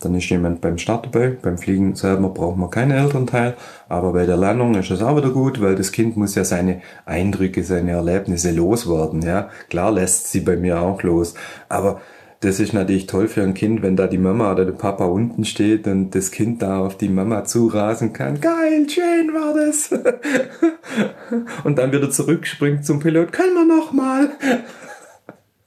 [0.00, 1.36] dann ist jemand beim Start dabei.
[1.42, 3.56] Beim Fliegen selber braucht man keinen Elternteil.
[3.88, 6.82] Aber bei der Landung ist es auch wieder gut, weil das Kind muss ja seine
[7.04, 9.22] Eindrücke, seine Erlebnisse loswerden.
[9.22, 11.34] Ja, klar lässt sie bei mir auch los.
[11.68, 12.00] Aber
[12.40, 15.44] das ist natürlich toll für ein Kind, wenn da die Mama oder der Papa unten
[15.44, 18.40] steht und das Kind da auf die Mama zurasen kann.
[18.40, 19.90] Geil, Jane war das.
[21.64, 23.32] und dann wieder zurückspringt zum Pilot.
[23.32, 24.30] Können wir noch mal?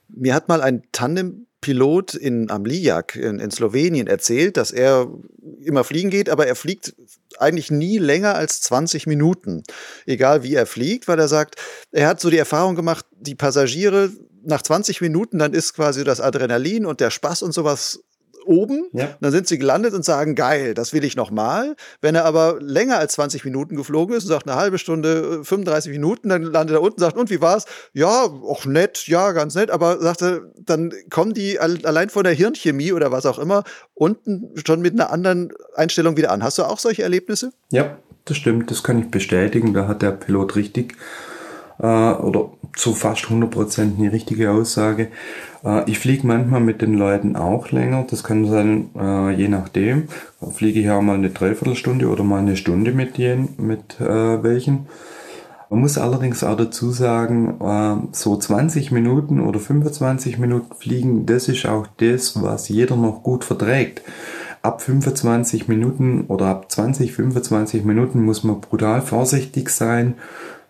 [0.07, 5.07] Mir hat mal ein Tandem Pilot in Amlijak in, in Slowenien erzählt, dass er
[5.63, 6.95] immer fliegen geht, aber er fliegt
[7.37, 9.63] eigentlich nie länger als 20 Minuten,
[10.05, 11.55] egal wie er fliegt, weil er sagt,
[11.91, 14.11] er hat so die Erfahrung gemacht, die Passagiere
[14.43, 18.03] nach 20 Minuten, dann ist quasi das Adrenalin und der Spaß und sowas
[18.45, 19.09] oben, ja.
[19.19, 21.75] dann sind sie gelandet und sagen, geil, das will ich nochmal.
[22.01, 25.89] Wenn er aber länger als 20 Minuten geflogen ist und sagt eine halbe Stunde, 35
[25.89, 27.65] äh, Minuten, dann landet er unten und sagt, und wie war's?
[27.93, 32.91] Ja, auch nett, ja, ganz nett, aber sagte, dann kommen die allein von der Hirnchemie
[32.93, 36.43] oder was auch immer unten schon mit einer anderen Einstellung wieder an.
[36.43, 37.51] Hast du auch solche Erlebnisse?
[37.71, 39.73] Ja, das stimmt, das kann ich bestätigen.
[39.73, 40.95] Da hat der Pilot richtig
[41.81, 45.09] äh, oder zu fast 100% eine richtige Aussage.
[45.65, 48.05] Äh, ich fliege manchmal mit den Leuten auch länger.
[48.09, 50.07] Das kann sein, äh, je nachdem.
[50.53, 54.87] Fliege ich auch mal eine Dreiviertelstunde oder mal eine Stunde mit, jen, mit äh, welchen.
[55.69, 61.47] Man muss allerdings auch dazu sagen, äh, so 20 Minuten oder 25 Minuten fliegen, das
[61.47, 64.01] ist auch das, was jeder noch gut verträgt.
[64.63, 70.15] Ab 25 Minuten oder ab 20, 25 Minuten muss man brutal vorsichtig sein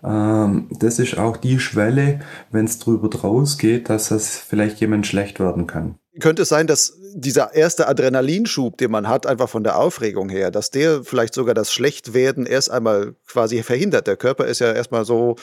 [0.04, 5.08] ähm, das ist auch die Schwelle, wenn es drüber draus geht, dass das vielleicht jemand
[5.08, 5.96] schlecht werden kann.
[6.20, 10.52] Könnte es sein, dass dieser erste Adrenalinschub, den man hat, einfach von der Aufregung her,
[10.52, 14.08] dass der vielleicht sogar das Schlechtwerden erst einmal quasi verhindert?
[14.08, 15.36] Der Körper ist ja erstmal so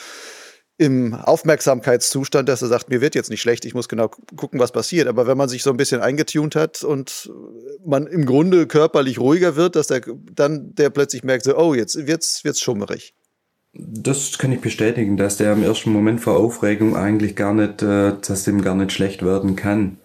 [0.77, 4.71] im Aufmerksamkeitszustand, dass er sagt, mir wird jetzt nicht schlecht, ich muss genau gucken, was
[4.71, 5.09] passiert.
[5.09, 7.29] Aber wenn man sich so ein bisschen eingetunt hat und
[7.85, 12.07] man im Grunde körperlich ruhiger wird, dass der dann der plötzlich merkt, so, oh, jetzt
[12.07, 13.13] wird's, wird's schummerig.
[13.73, 18.13] Das kann ich bestätigen, dass der im ersten Moment vor Aufregung eigentlich gar nicht, äh,
[18.25, 19.97] dass dem gar nicht schlecht werden kann.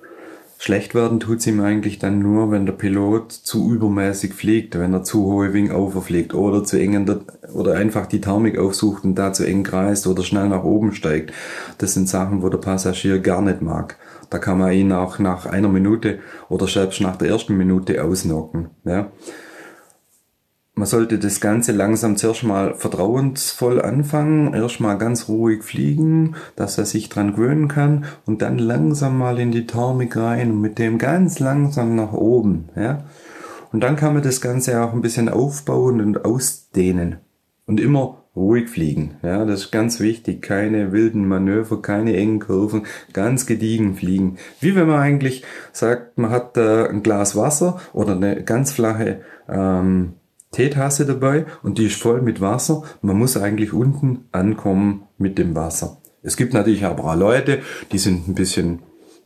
[0.59, 4.95] Schlecht werden tut es ihm eigentlich dann nur, wenn der Pilot zu übermäßig fliegt, wenn
[4.95, 7.21] er zu hohe Wingauf fliegt oder zu eng der,
[7.53, 11.33] oder einfach die Thermik aufsucht und da zu eng kreist oder schnell nach oben steigt.
[11.79, 13.99] Das sind Sachen, wo der Passagier gar nicht mag.
[14.31, 18.71] Da kann man ihn auch nach einer Minute oder selbst nach der ersten Minute ausnocken.
[18.85, 19.11] Ja.
[20.75, 26.79] Man sollte das Ganze langsam zuerst mal vertrauensvoll anfangen, erst mal ganz ruhig fliegen, dass
[26.79, 30.79] er sich dran gewöhnen kann und dann langsam mal in die Thermik rein und mit
[30.79, 33.05] dem ganz langsam nach oben, ja.
[33.73, 37.17] Und dann kann man das Ganze auch ein bisschen aufbauen und ausdehnen
[37.67, 39.45] und immer ruhig fliegen, ja.
[39.45, 40.43] Das ist ganz wichtig.
[40.43, 44.39] Keine wilden Manöver, keine engen Kurven, ganz gediegen fliegen.
[44.61, 49.21] Wie wenn man eigentlich sagt, man hat äh, ein Glas Wasser oder eine ganz flache
[49.49, 50.15] ähm,
[50.55, 52.83] Teetasse dabei und die ist voll mit Wasser.
[53.03, 55.99] Man muss eigentlich unten ankommen mit dem Wasser.
[56.23, 57.61] Es gibt natürlich aber auch Leute,
[57.93, 58.81] die sind ein bisschen,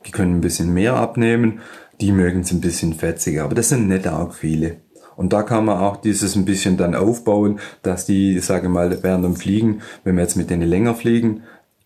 [0.06, 1.60] die können ein bisschen mehr abnehmen,
[2.00, 4.78] die mögen es ein bisschen fetziger, aber das sind nicht auch viele.
[5.16, 9.24] Und da kann man auch dieses ein bisschen dann aufbauen, dass die, sage mal, während
[9.24, 11.42] dem Fliegen, wenn man jetzt mit denen länger fliegen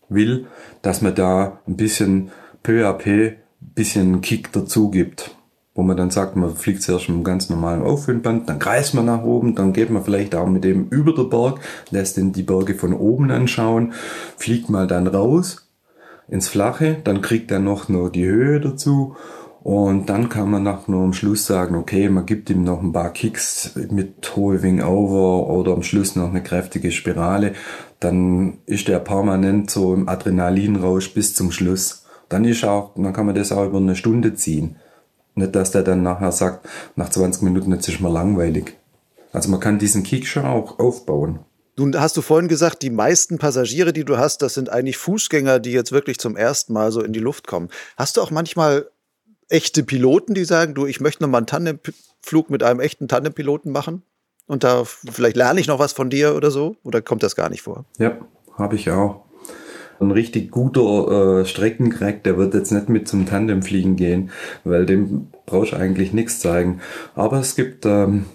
[0.07, 0.45] will,
[0.81, 2.31] dass man da ein bisschen
[2.61, 3.33] peu à peu
[3.75, 5.35] bisschen Kick dazu gibt
[5.75, 9.05] wo man dann sagt, man fliegt zuerst mit einem ganz normalen Aufwindband, dann kreist man
[9.05, 11.59] nach oben, dann geht man vielleicht auch mit dem über der Berg,
[11.89, 13.93] lässt den die Berge von oben anschauen,
[14.37, 15.67] fliegt mal dann raus
[16.27, 19.15] ins Flache, dann kriegt er noch nur die Höhe dazu
[19.63, 22.91] und dann kann man nach nur am Schluss sagen, okay, man gibt ihm noch ein
[22.91, 27.53] paar Kicks mit hohe Wing Over oder am Schluss noch eine kräftige Spirale,
[28.01, 32.05] dann ist der permanent so im Adrenalinrausch bis zum Schluss.
[32.27, 34.75] Dann ist auch, dann kann man das auch über eine Stunde ziehen.
[35.35, 38.77] Nicht, dass der dann nachher sagt, nach 20 Minuten, jetzt ist mir langweilig.
[39.31, 41.39] Also man kann diesen Kick schon auch aufbauen.
[41.75, 45.59] Nun hast du vorhin gesagt, die meisten Passagiere, die du hast, das sind eigentlich Fußgänger,
[45.59, 47.69] die jetzt wirklich zum ersten Mal so in die Luft kommen.
[47.97, 48.89] Hast du auch manchmal
[49.49, 53.71] echte Piloten, die sagen, du, ich möchte noch mal einen Tandemflug mit einem echten Tandempiloten
[53.71, 54.03] machen?
[54.45, 56.75] Und da vielleicht lerne ich noch was von dir oder so?
[56.83, 57.85] Oder kommt das gar nicht vor?
[57.97, 58.19] Ja,
[58.55, 59.22] habe ich auch
[59.99, 64.31] ein richtig guter äh, Streckencrack, der wird jetzt nicht mit zum Tandemfliegen gehen,
[64.63, 66.81] weil dem brauchst du eigentlich nichts zeigen.
[67.15, 68.25] Aber es gibt ähm,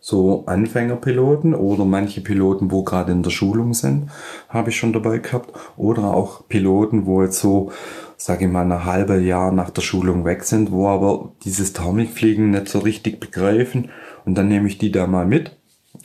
[0.00, 4.10] so Anfängerpiloten oder manche Piloten, wo gerade in der Schulung sind,
[4.48, 5.52] habe ich schon dabei gehabt.
[5.76, 7.70] Oder auch Piloten, wo jetzt so,
[8.16, 12.50] sage ich mal, ein halbes Jahr nach der Schulung weg sind, wo aber dieses Thermikfliegen
[12.50, 13.90] nicht so richtig begreifen.
[14.24, 15.56] Und dann nehme ich die da mal mit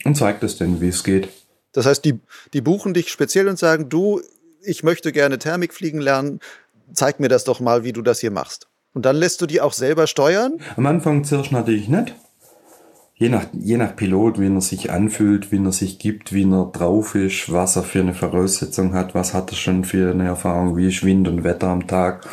[0.04, 1.28] und zeige das denen, wie es geht.
[1.72, 2.20] Das heißt, die,
[2.54, 4.20] die buchen dich speziell und sagen, du,
[4.62, 6.40] ich möchte gerne Thermik fliegen lernen,
[6.92, 8.68] zeig mir das doch mal, wie du das hier machst.
[8.94, 10.58] Und dann lässt du die auch selber steuern?
[10.76, 12.14] Am Anfang zuerst natürlich nicht.
[13.14, 16.70] Je nach, je nach Pilot, wie er sich anfühlt, wie er sich gibt, wie er
[16.72, 20.76] drauf ist, was er für eine Voraussetzung hat, was hat er schon für eine Erfahrung,
[20.76, 22.26] wie ist Wind und Wetter am Tag.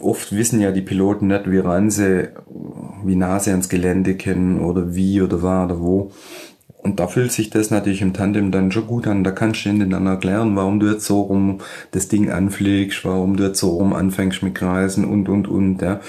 [0.00, 2.28] Oft wissen ja die Piloten nicht, wie ran sie,
[3.04, 6.12] wie nah sie ans Gelände kennen oder wie oder war oder wo.
[6.80, 9.24] Und da fühlt sich das natürlich im Tandem dann schon gut an.
[9.24, 11.58] Da kannst du ihnen dann erklären, warum du jetzt so rum
[11.90, 16.00] das Ding anfliegst, warum du jetzt so rum anfängst mit Kreisen und, und, und, ja.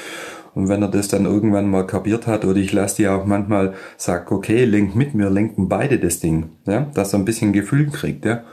[0.54, 3.74] Und wenn er das dann irgendwann mal kapiert hat, oder ich lasse die auch manchmal
[3.98, 7.90] sagen, okay, lenk mit mir, lenken beide das Ding, ja, dass er ein bisschen Gefühl
[7.90, 8.44] kriegt, ja.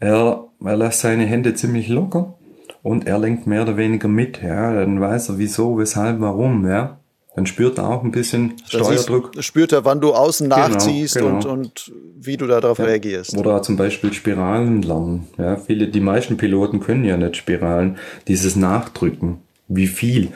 [0.00, 2.34] Er, er lässt seine Hände ziemlich locker
[2.82, 4.74] und er lenkt mehr oder weniger mit, ja.
[4.74, 6.98] Dann weiß er wieso, weshalb, warum, ja
[7.38, 9.30] dann spürt er auch ein bisschen Steuerdruck.
[9.32, 11.36] Siehst, spürt er, wann du außen genau, nachziehst genau.
[11.36, 12.86] Und, und wie du darauf ja.
[12.86, 13.38] reagierst.
[13.38, 15.28] Oder zum Beispiel Spiralen lernen.
[15.38, 17.96] Ja, viele, die meisten Piloten können ja nicht Spiralen.
[18.26, 20.32] Dieses Nachdrücken, wie viel,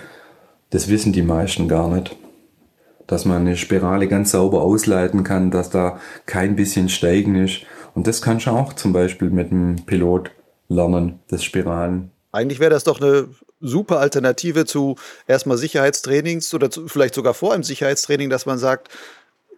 [0.71, 2.15] das wissen die meisten gar nicht.
[3.09, 7.63] Dass man eine Spirale ganz sauber ausleiten kann, dass da kein bisschen Steigen ist.
[7.97, 10.31] Und das kannst du auch zum Beispiel mit einem Pilot
[10.69, 12.13] lernen, das Spiralen.
[12.33, 13.29] Eigentlich wäre das doch eine
[13.61, 18.89] super Alternative zu erstmal Sicherheitstrainings oder zu, vielleicht sogar vor einem Sicherheitstraining, dass man sagt,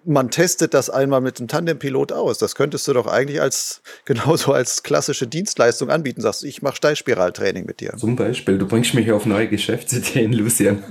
[0.06, 2.38] man testet das einmal mit dem Tandempilot aus.
[2.38, 6.20] Das könntest du doch eigentlich als genauso als klassische Dienstleistung anbieten.
[6.20, 7.94] Sagst du, ich mache Steilspiraltraining mit dir.
[7.96, 10.82] Zum Beispiel, du bringst mich auf neue Geschäftsideen, Lucian.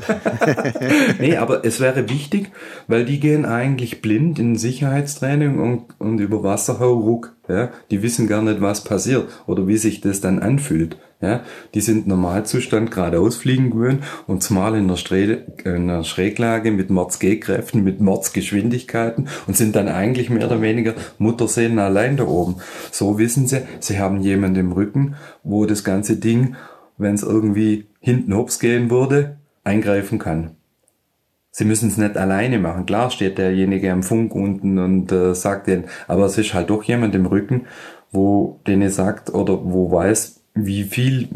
[1.20, 2.52] nee, aber es wäre wichtig,
[2.88, 7.36] weil die gehen eigentlich blind in Sicherheitstraining und, und über Wasserhau ruck.
[7.48, 7.72] Ja?
[7.92, 10.98] Die wissen gar nicht, was passiert oder wie sich das dann anfühlt.
[11.24, 11.40] Ja,
[11.74, 16.90] die sind Normalzustand geradeaus fliegen gewöhnt und zumal in einer, Stre in einer Schräglage mit
[16.90, 22.58] Mords-G-Kräften, mit Mords-Geschwindigkeiten und sind dann eigentlich mehr oder weniger Mutterseelen allein da oben.
[22.92, 26.58] So wissen sie, sie haben jemanden im Rücken, wo das ganze Ding,
[26.98, 30.58] wenn es irgendwie hinten hops gehen würde, eingreifen kann.
[31.52, 32.86] Sie müssen es nicht alleine machen.
[32.86, 36.84] Klar steht derjenige am Funk unten und äh, sagt den, aber es ist halt doch
[36.84, 37.68] jemand im Rücken,
[38.12, 41.30] wo denen sagt oder wo weiß, wie viel,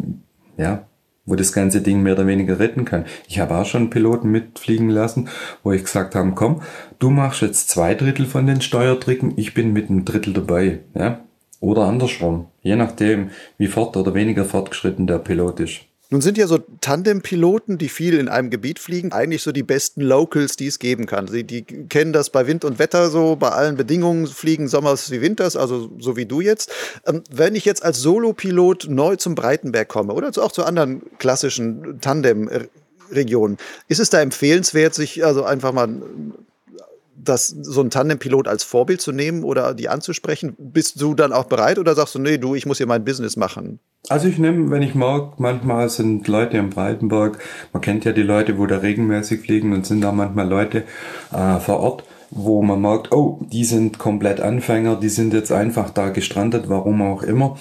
[0.58, 0.88] ja,
[1.26, 3.06] wo das ganze Ding mehr oder weniger retten kann.
[3.28, 5.28] Ich habe auch schon Piloten mitfliegen lassen,
[5.62, 6.62] wo ich gesagt habe, komm,
[7.00, 11.22] du machst jetzt zwei Drittel von den Steuertricken, ich bin mit einem Drittel dabei, ja.
[11.60, 15.87] Oder andersrum, je nachdem, wie fort oder weniger fortgeschritten der Pilot ist.
[16.10, 20.02] Nun sind ja so Tandem-Piloten, die viel in einem Gebiet fliegen, eigentlich so die besten
[20.02, 21.28] Locals, die es geben kann.
[21.28, 25.20] Sie die kennen das bei Wind und Wetter so, bei allen Bedingungen fliegen Sommers wie
[25.20, 26.72] Winters, also so wie du jetzt.
[27.06, 32.00] Ähm, wenn ich jetzt als Solo-Pilot neu zum Breitenberg komme oder auch zu anderen klassischen
[32.00, 33.58] Tandem-Regionen,
[33.90, 35.90] ist es da empfehlenswert, sich also einfach mal
[37.18, 40.56] das, so ein Tandem-Pilot als Vorbild zu nehmen oder die anzusprechen?
[40.58, 43.36] Bist du dann auch bereit oder sagst du, nee, du, ich muss hier mein Business
[43.36, 43.80] machen?
[44.10, 47.40] Also ich nehme, wenn ich mag, manchmal sind Leute im Breitenberg,
[47.74, 50.84] man kennt ja die Leute, wo da regelmäßig fliegen und sind da manchmal Leute
[51.34, 55.90] äh, vor Ort, wo man merkt, oh, die sind komplett Anfänger, die sind jetzt einfach
[55.90, 57.58] da gestrandet, warum auch immer.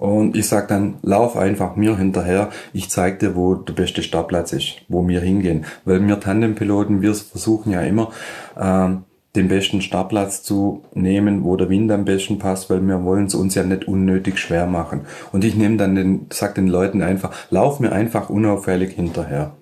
[0.00, 4.54] Und ich sag dann, lauf einfach mir hinterher, ich zeig dir, wo der beste Startplatz
[4.54, 5.66] ist, wo wir hingehen.
[5.84, 8.10] Weil wir Tandempiloten, wir versuchen ja immer,
[8.58, 9.04] ähm,
[9.36, 13.34] den besten Startplatz zu nehmen, wo der Wind am besten passt, weil wir wollen es
[13.34, 15.02] uns ja nicht unnötig schwer machen.
[15.32, 19.52] Und ich nehme dann den, sag den Leuten einfach, lauf mir einfach unauffällig hinterher.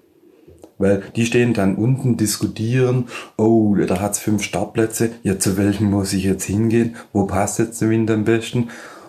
[0.78, 6.12] Weil die stehen dann unten, diskutieren, oh, da hat's fünf Startplätze, ja, zu welchem muss
[6.12, 6.94] ich jetzt hingehen?
[7.12, 8.68] Wo passt jetzt der Wind am besten?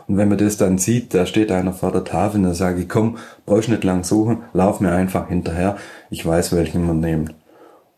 [0.10, 2.89] Und wenn man das dann sieht, da steht einer vor der Tafel, dann sage ich,
[2.89, 5.78] komm, brauchst nicht lang suchen, lauf mir einfach hinterher,
[6.10, 7.36] ich weiß, welchen man nimmt.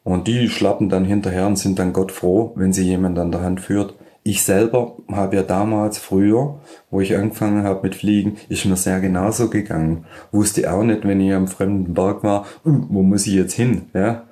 [0.04, 3.42] Und die schlappen dann hinterher und sind dann Gott froh, wenn sie jemand an der
[3.42, 3.94] Hand führt.
[4.24, 6.60] Ich selber habe ja damals früher,
[6.90, 10.06] wo ich angefangen habe mit Fliegen, ist mir sehr genauso gegangen.
[10.34, 13.84] Wusste auch nicht, wenn ich am fremden Berg war, hm, wo muss ich jetzt hin,
[13.94, 14.24] ja.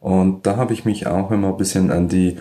[0.00, 2.38] Und da habe ich mich auch immer ein bisschen an die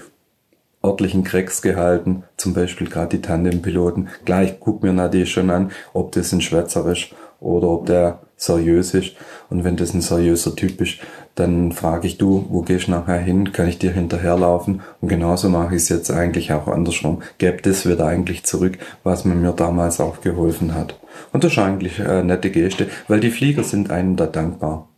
[0.84, 4.10] örtlichen Cracks gehalten, zum Beispiel gerade die Tandempiloten.
[4.26, 7.10] Gleich guck mir natürlich schon an, ob das ein Schwätzer ist
[7.40, 9.16] oder ob der seriös ist.
[9.50, 11.00] Und wenn das ein seriöser Typ ist,
[11.36, 13.52] dann frage ich du, wo gehst du nachher hin?
[13.52, 14.82] Kann ich dir hinterherlaufen?
[15.02, 17.22] Und genauso mache ich es jetzt eigentlich auch andersrum.
[17.38, 21.00] Gäbe das wieder eigentlich zurück, was man mir damals auch geholfen hat.
[21.34, 24.90] Und das ist eigentlich eine nette Geste, weil die Flieger sind einem da dankbar.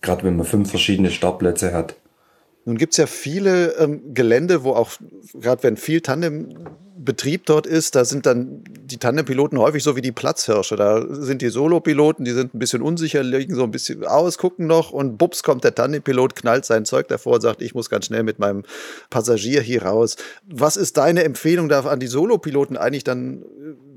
[0.00, 1.96] Gerade wenn man fünf verschiedene Startplätze hat.
[2.64, 4.92] Nun gibt es ja viele ähm, Gelände, wo auch,
[5.34, 10.12] gerade wenn viel Tandembetrieb dort ist, da sind dann die Tandempiloten häufig so wie die
[10.12, 10.76] Platzhirsche.
[10.76, 14.66] Da sind die Solopiloten, die sind ein bisschen unsicher, liegen so ein bisschen aus, gucken
[14.66, 18.22] noch und bups kommt der Tandempilot, knallt sein Zeug davor sagt, ich muss ganz schnell
[18.22, 18.62] mit meinem
[19.10, 20.16] Passagier hier raus.
[20.46, 23.44] Was ist deine Empfehlung da an die Solopiloten eigentlich dann?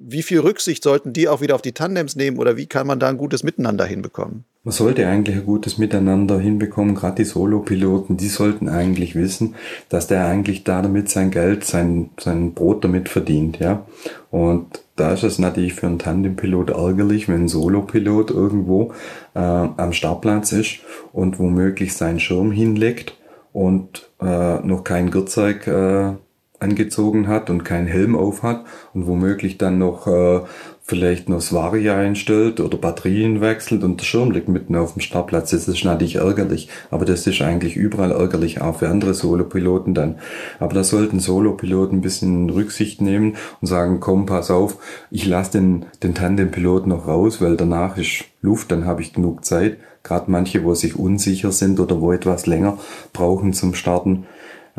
[0.10, 3.00] Wie viel Rücksicht sollten die auch wieder auf die Tandems nehmen oder wie kann man
[3.00, 4.46] da ein gutes Miteinander hinbekommen?
[4.68, 9.56] Man sollte eigentlich ein gutes Miteinander hinbekommen, gerade die Solo-Piloten, die sollten eigentlich wissen,
[9.88, 13.86] dass der eigentlich da damit sein Geld, sein, sein Brot damit verdient, ja.
[14.30, 18.92] Und da ist es natürlich für einen Tandempilot ärgerlich, wenn ein Solo-Pilot irgendwo
[19.36, 20.80] äh, am Startplatz ist
[21.14, 23.16] und womöglich seinen Schirm hinlegt
[23.54, 26.12] und äh, noch kein Gürzeug äh,
[26.60, 30.42] angezogen hat und keinen Helm auf hat und womöglich dann noch äh,
[30.88, 35.02] vielleicht noch das Varia einstellt oder Batterien wechselt und der Schirm liegt mitten auf dem
[35.02, 35.52] Startplatz.
[35.52, 40.16] Das ist natürlich ärgerlich, aber das ist eigentlich überall ärgerlich, auch für andere Solopiloten dann.
[40.60, 44.78] Aber da sollten Solopiloten ein bisschen Rücksicht nehmen und sagen, komm, pass auf,
[45.12, 49.44] ich lasse den, den Tandempilot noch raus, weil danach ist Luft, dann habe ich genug
[49.44, 49.78] Zeit.
[50.04, 52.78] Gerade manche, wo sich unsicher sind oder wo etwas länger
[53.12, 54.26] brauchen zum Starten.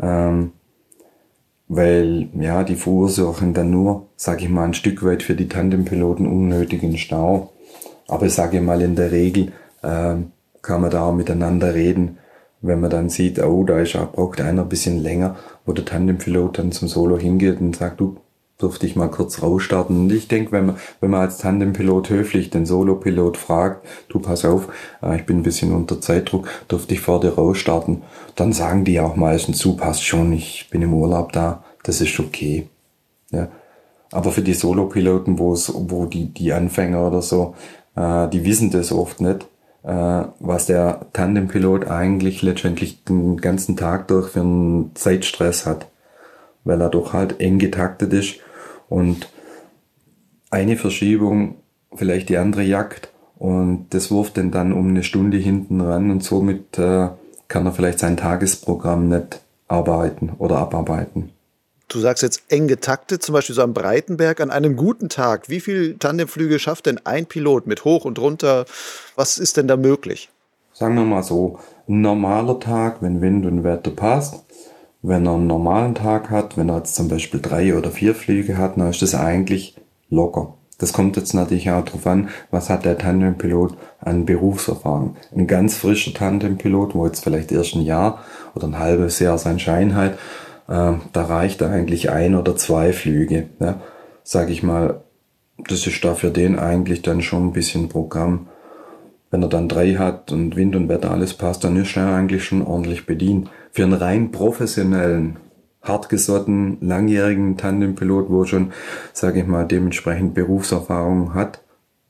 [0.01, 0.53] Ähm,
[1.69, 6.27] weil ja, die verursachen dann nur, sage ich mal, ein Stück weit für die Tandempiloten
[6.27, 7.53] unnötigen Stau.
[8.07, 8.25] Aber
[8.57, 9.51] ich mal, in der Regel
[9.83, 10.15] äh,
[10.61, 12.17] kann man da auch miteinander reden,
[12.61, 15.85] wenn man dann sieht, oh, da ist auch, braucht einer ein bisschen länger, wo der
[15.85, 18.17] Tandempilot dann zum Solo hingeht und sagt, du,
[18.59, 19.97] durfte ich mal kurz rausstarten.
[19.97, 24.45] Und ich denke, wenn man, wenn man als Tandempilot höflich den Solopilot fragt, du pass
[24.45, 24.67] auf,
[25.01, 28.03] äh, ich bin ein bisschen unter Zeitdruck, durfte ich vor dir rausstarten,
[28.35, 32.19] dann sagen die auch meistens zu, passt schon, ich bin im Urlaub da, das ist
[32.19, 32.67] okay.
[33.31, 33.47] Ja.
[34.11, 37.55] Aber für die Solopiloten, wo es, wo die, die Anfänger oder so,
[37.95, 39.47] äh, die wissen das oft nicht,
[39.83, 45.87] äh, was der Tandempilot eigentlich letztendlich den ganzen Tag durch für einen Zeitstress hat.
[46.65, 48.41] Weil er doch halt eng getaktet ist
[48.89, 49.29] und
[50.49, 51.55] eine Verschiebung
[51.93, 56.23] vielleicht die andere jagt und das wirft den dann um eine Stunde hinten ran und
[56.23, 57.09] somit äh,
[57.47, 61.31] kann er vielleicht sein Tagesprogramm nicht arbeiten oder abarbeiten.
[61.87, 65.49] Du sagst jetzt eng getaktet, zum Beispiel so am Breitenberg an einem guten Tag.
[65.49, 68.65] Wie viel Tandemflüge schafft denn ein Pilot mit hoch und runter?
[69.15, 70.29] Was ist denn da möglich?
[70.73, 74.43] Sagen wir mal so, ein normaler Tag, wenn Wind und Wetter passt,
[75.01, 78.57] wenn er einen normalen Tag hat, wenn er jetzt zum Beispiel drei oder vier Flüge
[78.57, 79.75] hat, dann ist das eigentlich
[80.09, 80.55] locker.
[80.77, 85.17] Das kommt jetzt natürlich auch darauf an, was hat der Tandempilot an Berufserfahrung.
[85.35, 88.23] Ein ganz frischer Tandempilot, wo jetzt vielleicht erst ein Jahr
[88.55, 90.13] oder ein halbes Jahr sein Schein hat,
[90.69, 93.49] äh, da reicht eigentlich ein oder zwei Flüge.
[93.59, 93.81] Ja.
[94.23, 95.01] Sag ich mal,
[95.67, 98.47] das ist da für den eigentlich dann schon ein bisschen Programm.
[99.31, 102.43] Wenn er dann drei hat und Wind und Wetter alles passt, dann ist er eigentlich
[102.43, 103.49] schon ordentlich bedient.
[103.71, 105.37] Für einen rein professionellen,
[105.81, 108.71] hartgesotten, langjährigen Tandempilot, wo schon,
[109.13, 111.61] sage ich mal, dementsprechend Berufserfahrung hat,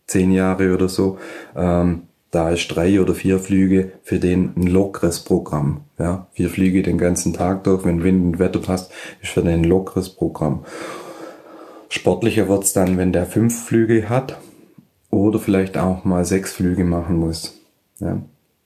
[0.08, 1.18] zehn Jahre oder so,
[1.56, 5.82] ähm, da ist drei oder vier Flüge für den ein lockeres Programm.
[5.98, 8.92] Ja, vier Flüge den ganzen Tag durch, wenn Wind und Wetter passt,
[9.22, 10.64] ist für den ein lockeres Programm.
[11.90, 14.38] Sportlicher wird's dann, wenn der fünf Flüge hat
[15.12, 17.60] oder vielleicht auch mal sechs Flüge machen muss.
[18.00, 18.22] Ja.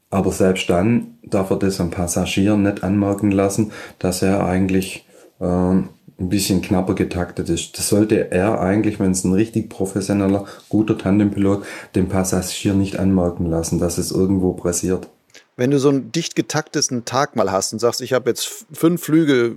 [0.10, 5.08] Aber selbst dann darf er das am Passagier nicht anmerken lassen, dass er eigentlich
[5.40, 5.90] äh, ein
[6.20, 7.78] bisschen knapper getaktet ist.
[7.78, 11.66] Das sollte er eigentlich, wenn es ein richtig professioneller, guter Tandempilot,
[11.96, 15.10] dem Passagier nicht anmerken lassen, dass es irgendwo pressiert.
[15.56, 19.04] Wenn du so einen dicht getakteten Tag mal hast und sagst, ich habe jetzt fünf
[19.04, 19.56] Flüge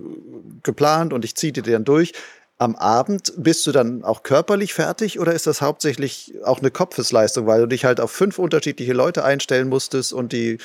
[0.63, 2.13] geplant und ich ziehe die dann durch,
[2.59, 7.47] am Abend bist du dann auch körperlich fertig oder ist das hauptsächlich auch eine Kopfesleistung,
[7.47, 10.59] weil du dich halt auf fünf unterschiedliche Leute einstellen musstest und die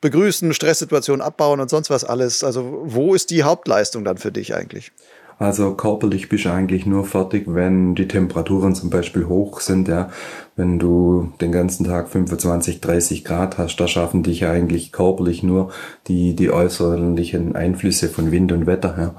[0.00, 2.44] begrüßen, Stresssituationen abbauen und sonst was alles?
[2.44, 4.92] Also wo ist die Hauptleistung dann für dich eigentlich?
[5.38, 10.10] Also körperlich bist du eigentlich nur fertig, wenn die Temperaturen zum Beispiel hoch sind, ja.
[10.54, 15.72] Wenn du den ganzen Tag 25, 30 Grad hast, da schaffen dich eigentlich körperlich nur
[16.06, 19.14] die, die äußerlichen Einflüsse von Wind und Wetter, ja.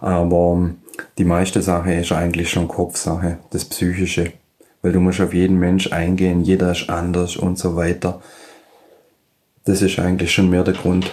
[0.00, 0.70] Aber
[1.18, 4.32] die meiste Sache ist eigentlich schon Kopfsache, das Psychische.
[4.82, 8.22] Weil du musst auf jeden Mensch eingehen, jeder ist anders und so weiter.
[9.64, 11.10] Das ist eigentlich schon mehr der Grund,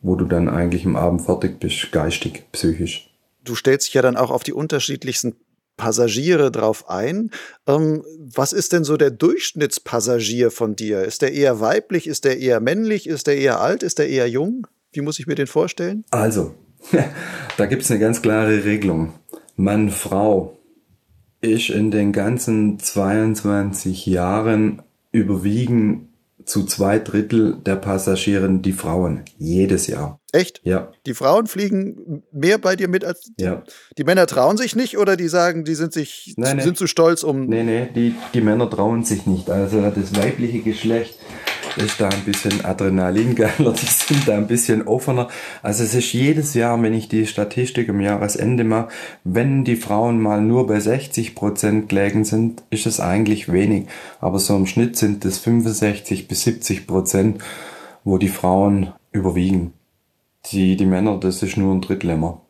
[0.00, 3.10] wo du dann eigentlich am Abend fertig bist, geistig, psychisch.
[3.44, 5.36] Du stellst dich ja dann auch auf die unterschiedlichsten
[5.76, 7.30] Passagiere drauf ein.
[7.66, 8.02] Ähm,
[8.34, 11.04] was ist denn so der Durchschnittspassagier von dir?
[11.04, 12.06] Ist der eher weiblich?
[12.06, 13.06] Ist der eher männlich?
[13.06, 13.82] Ist der eher alt?
[13.82, 14.66] Ist der eher jung?
[14.92, 16.04] Wie muss ich mir den vorstellen?
[16.10, 16.54] Also,
[17.56, 19.12] da gibt es eine ganz klare Regelung.
[19.56, 20.58] Mann, Frau
[21.40, 26.08] ist in den ganzen 22 Jahren überwiegen
[26.44, 29.22] zu zwei Drittel der Passagieren die Frauen.
[29.36, 30.20] Jedes Jahr.
[30.32, 30.60] Echt?
[30.62, 30.92] Ja.
[31.04, 33.64] Die Frauen fliegen mehr bei dir mit als die, Ja.
[33.98, 36.62] die Männer trauen sich nicht oder die sagen, die sind sich Nein, nee.
[36.62, 39.50] sind zu stolz, um Nee, nee, die, die Männer trauen sich nicht.
[39.50, 41.18] Also das weibliche Geschlecht
[41.76, 45.28] ist da ein bisschen adrenalingeiler, die sind da ein bisschen offener.
[45.62, 48.88] Also es ist jedes Jahr, wenn ich die Statistik am Jahresende mache,
[49.24, 53.86] wenn die Frauen mal nur bei 60 Prozent lägen sind, ist es eigentlich wenig.
[54.20, 57.42] Aber so im Schnitt sind es 65 bis 70 Prozent,
[58.04, 59.72] wo die Frauen überwiegen.
[60.52, 62.42] Die, die Männer, das ist nur ein Drittel immer.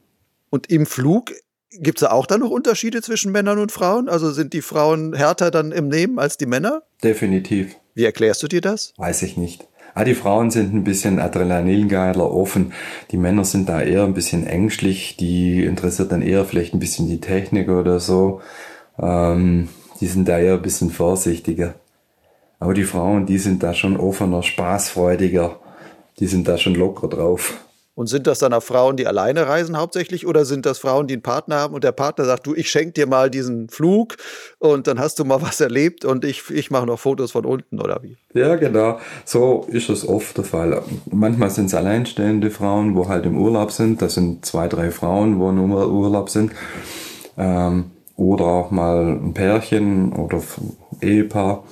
[0.50, 1.32] Und im Flug
[1.70, 4.08] gibt es da auch dann noch Unterschiede zwischen Männern und Frauen?
[4.08, 6.82] Also sind die Frauen härter dann im Nehmen als die Männer?
[7.02, 7.76] Definitiv.
[7.96, 8.92] Wie erklärst du dir das?
[8.98, 9.66] Weiß ich nicht.
[9.94, 12.74] Ah, die Frauen sind ein bisschen adrenalingeiler, offen.
[13.10, 15.16] Die Männer sind da eher ein bisschen ängstlich.
[15.16, 18.42] Die interessiert dann eher vielleicht ein bisschen die Technik oder so.
[19.00, 21.74] Ähm, die sind da eher ein bisschen vorsichtiger.
[22.58, 25.58] Aber die Frauen, die sind da schon offener, spaßfreudiger.
[26.18, 27.65] Die sind da schon locker drauf.
[27.96, 31.14] Und sind das dann auch Frauen, die alleine reisen hauptsächlich oder sind das Frauen, die
[31.14, 34.18] einen Partner haben und der Partner sagt, du, ich schenke dir mal diesen Flug
[34.58, 37.80] und dann hast du mal was erlebt und ich, ich mache noch Fotos von unten
[37.80, 38.18] oder wie?
[38.34, 39.00] Ja, genau.
[39.24, 40.82] So ist es oft der Fall.
[41.10, 44.02] Manchmal sind es alleinstehende Frauen, wo halt im Urlaub sind.
[44.02, 46.52] Das sind zwei, drei Frauen, wo im Urlaub sind.
[47.38, 50.42] Ähm, oder auch mal ein Pärchen oder
[51.00, 51.64] Ehepaar,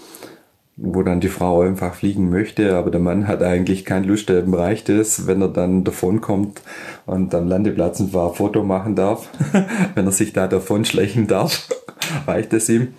[0.77, 4.55] wo dann die Frau einfach fliegen möchte, aber der Mann hat eigentlich keine Lust, dem
[4.55, 6.63] reicht es, wenn er dann davon kommt
[7.07, 9.29] und am Landeplatz ein paar Foto machen darf,
[9.95, 11.69] wenn er sich da davon schleichen darf,
[12.27, 12.95] reicht es ihm.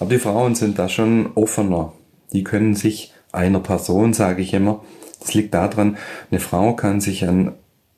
[0.00, 1.92] Aber die Frauen sind da schon offener.
[2.32, 4.82] Die können sich einer Person, sage ich immer,
[5.20, 5.96] das liegt daran,
[6.30, 7.52] eine Frau kann sich an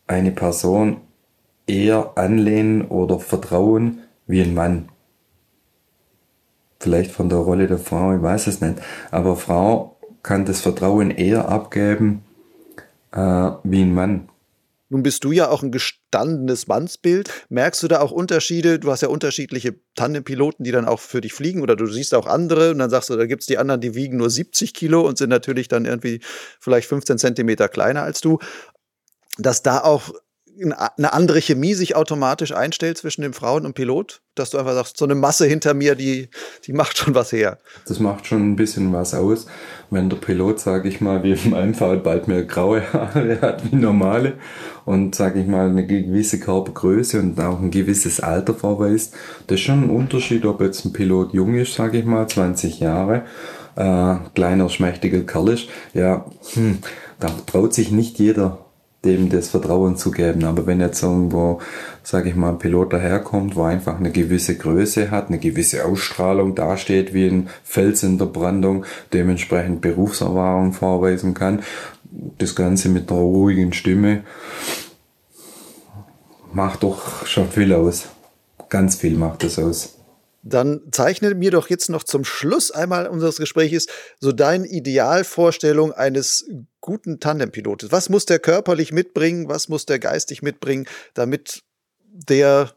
[0.07, 0.99] eine Person
[1.67, 4.89] eher anlehnen oder vertrauen wie ein Mann.
[6.79, 8.81] Vielleicht von der Rolle der Frau, ich weiß es nicht.
[9.11, 12.23] Aber Frau kann das Vertrauen eher abgeben
[13.13, 13.19] äh,
[13.63, 14.29] wie ein Mann.
[14.89, 17.31] Nun bist du ja auch ein gestandenes Mannsbild.
[17.49, 18.79] Merkst du da auch Unterschiede?
[18.79, 22.27] Du hast ja unterschiedliche Tandempiloten, die dann auch für dich fliegen oder du siehst auch
[22.27, 25.01] andere und dann sagst du, da gibt es die anderen, die wiegen nur 70 Kilo
[25.01, 26.21] und sind natürlich dann irgendwie
[26.61, 28.39] vielleicht 15 Zentimeter kleiner als du.
[29.39, 30.13] Dass da auch
[30.63, 34.97] eine andere Chemie sich automatisch einstellt zwischen dem Frauen und Pilot, dass du einfach sagst,
[34.97, 36.29] so eine Masse hinter mir, die,
[36.67, 37.59] die macht schon was her.
[37.87, 39.47] Das macht schon ein bisschen was aus,
[39.91, 43.71] wenn der Pilot, sage ich mal, wie in meinem Fall bald mehr graue Haare hat
[43.71, 44.35] wie normale
[44.85, 49.15] und, sage ich mal, eine gewisse Körpergröße und auch ein gewisses Alter vorweist.
[49.47, 52.81] Das ist schon ein Unterschied, ob jetzt ein Pilot jung ist, sage ich mal, 20
[52.81, 53.25] Jahre,
[53.77, 55.69] äh, kleiner, schmächtiger Kerl ist.
[55.93, 56.79] Ja, hm,
[57.21, 58.66] da traut sich nicht jeder
[59.07, 60.45] dem das Vertrauen zu geben.
[60.45, 61.61] Aber wenn jetzt irgendwo,
[62.03, 66.55] sage ich mal, ein Pilot daherkommt, wo einfach eine gewisse Größe hat, eine gewisse Ausstrahlung
[66.55, 71.63] dasteht wie ein Fels in der Brandung, dementsprechend Berufserfahrung vorweisen kann,
[72.39, 74.23] das Ganze mit einer ruhigen Stimme,
[76.53, 78.09] macht doch schon viel aus.
[78.69, 79.96] Ganz viel macht das aus.
[80.49, 83.89] Dann zeichne mir doch jetzt noch zum Schluss einmal unseres Gesprächs
[84.21, 86.49] so deine Idealvorstellung eines
[86.81, 87.91] guten Tandempilotes.
[87.91, 89.49] Was muss der körperlich mitbringen?
[89.49, 91.65] Was muss der geistig mitbringen, damit
[92.13, 92.71] der,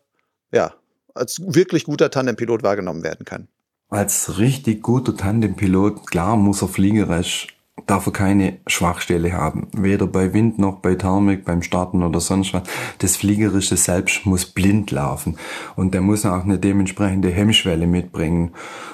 [0.52, 0.74] ja,
[1.14, 3.48] als wirklich guter Tandempilot wahrgenommen werden kann?
[3.90, 7.48] Als richtig guter Tandempilot, klar muss er fliegerisch
[7.88, 9.68] darf er keine Schwachstelle haben.
[9.74, 12.64] Weder bei Wind noch bei Thermik, beim Starten oder sonst was.
[13.00, 15.38] Das Fliegerische selbst muss blind laufen.
[15.76, 18.52] Und der muss auch eine dementsprechende Hemmschwelle mitbringen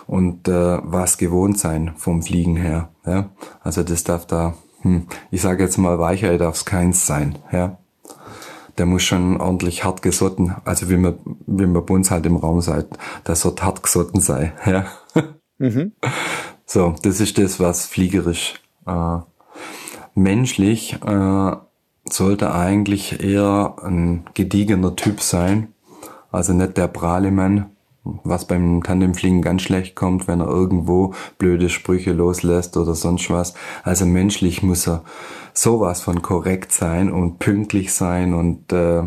[0.08, 2.90] und äh, was gewohnt sein vom Fliegen her.
[3.06, 3.30] Ja?
[3.62, 7.38] Also das darf da, hm, ich sage jetzt mal, Weichheit darf es keins sein.
[7.52, 7.78] Ja?
[8.78, 11.16] Der muss schon ordentlich hart gesotten, also wie man,
[11.48, 14.54] wie man bei uns halt im Raum sagt, der sollte hart gesotten sei.
[14.66, 14.86] Ja?
[15.58, 15.94] Mhm.
[16.66, 18.56] So, das ist das, was fliegerisch
[18.86, 19.18] äh,
[20.16, 21.52] menschlich äh,
[22.10, 25.74] sollte eigentlich eher ein gediegener Typ sein.
[26.32, 27.72] Also nicht der Prahlemann,
[28.04, 33.54] was beim Tandemfliegen ganz schlecht kommt, wenn er irgendwo blöde Sprüche loslässt oder sonst was.
[33.84, 35.04] Also menschlich muss er
[35.54, 39.04] sowas von korrekt sein und pünktlich sein und äh,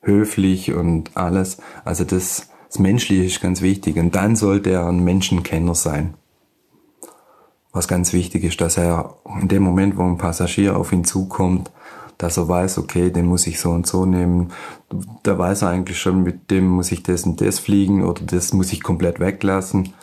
[0.00, 1.58] höflich und alles.
[1.84, 3.96] Also das, das Menschliche ist ganz wichtig.
[3.96, 6.14] Und dann sollte er ein Menschenkenner sein
[7.72, 11.70] was ganz wichtig ist, dass er in dem Moment, wo ein Passagier auf ihn zukommt,
[12.18, 14.52] dass er weiß, okay, den muss ich so und so nehmen.
[15.22, 18.52] Da weiß er eigentlich schon, mit dem muss ich das und das fliegen oder das
[18.52, 19.94] muss ich komplett weglassen.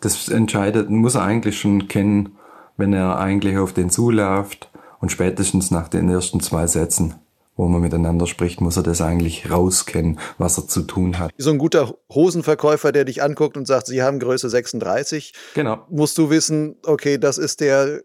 [0.00, 2.30] Das entscheidet, muss er eigentlich schon kennen,
[2.76, 4.70] wenn er eigentlich auf den zuläuft
[5.00, 7.14] und spätestens nach den ersten zwei Sätzen
[7.56, 11.32] wo man miteinander spricht, muss er das eigentlich rauskennen, was er zu tun hat.
[11.38, 15.32] So ein guter Hosenverkäufer, der dich anguckt und sagt, Sie haben Größe 36.
[15.54, 15.78] Genau.
[15.88, 18.02] Musst du wissen, okay, das ist der,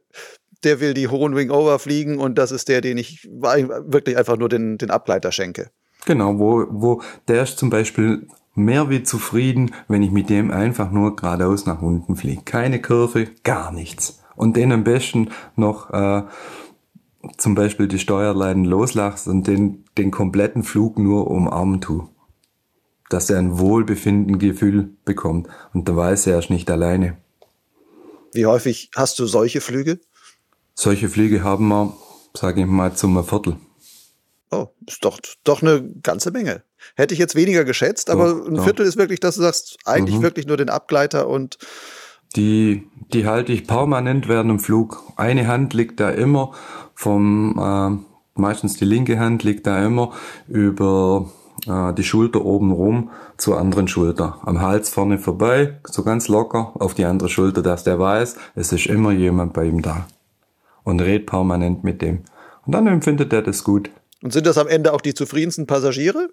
[0.63, 4.49] der will die hohen Wing-Over fliegen und das ist der, den ich wirklich einfach nur
[4.49, 5.69] den, den Ableiter schenke.
[6.05, 10.91] Genau, wo, wo der ist zum Beispiel mehr wie zufrieden, wenn ich mit dem einfach
[10.91, 12.41] nur geradeaus nach unten fliege.
[12.43, 14.21] Keine Kurve, gar nichts.
[14.35, 16.23] Und den am besten noch äh,
[17.38, 22.09] zum Beispiel die Steuerleinen loslachst und den, den kompletten Flug nur umarmen tu.
[23.09, 27.17] Dass er ein wohlbefinden Gefühl bekommt und da weiß er, er ist nicht alleine.
[28.34, 29.99] Wie häufig hast du solche Flüge?
[30.74, 31.93] Solche Flüge haben wir,
[32.34, 33.57] sage ich mal, zum Viertel.
[34.49, 36.63] Oh, ist doch, doch eine ganze Menge.
[36.95, 38.89] Hätte ich jetzt weniger geschätzt, aber doch, ein Viertel doch.
[38.89, 40.24] ist wirklich, dass du sagst, eigentlich mhm.
[40.24, 41.57] wirklich nur den Abgleiter und
[42.36, 45.03] die, die halte ich permanent während dem Flug.
[45.17, 46.53] Eine Hand liegt da immer
[47.01, 50.11] vom, äh, meistens die linke Hand liegt da immer
[50.47, 51.31] über
[51.67, 54.37] äh, die Schulter oben rum zur anderen Schulter.
[54.43, 58.71] Am Hals vorne vorbei, so ganz locker auf die andere Schulter, dass der weiß, es
[58.71, 60.05] ist immer jemand bei ihm da.
[60.83, 62.23] Und redet permanent mit dem.
[62.65, 63.89] Und dann empfindet er das gut.
[64.21, 66.29] Und sind das am Ende auch die zufriedensten Passagiere?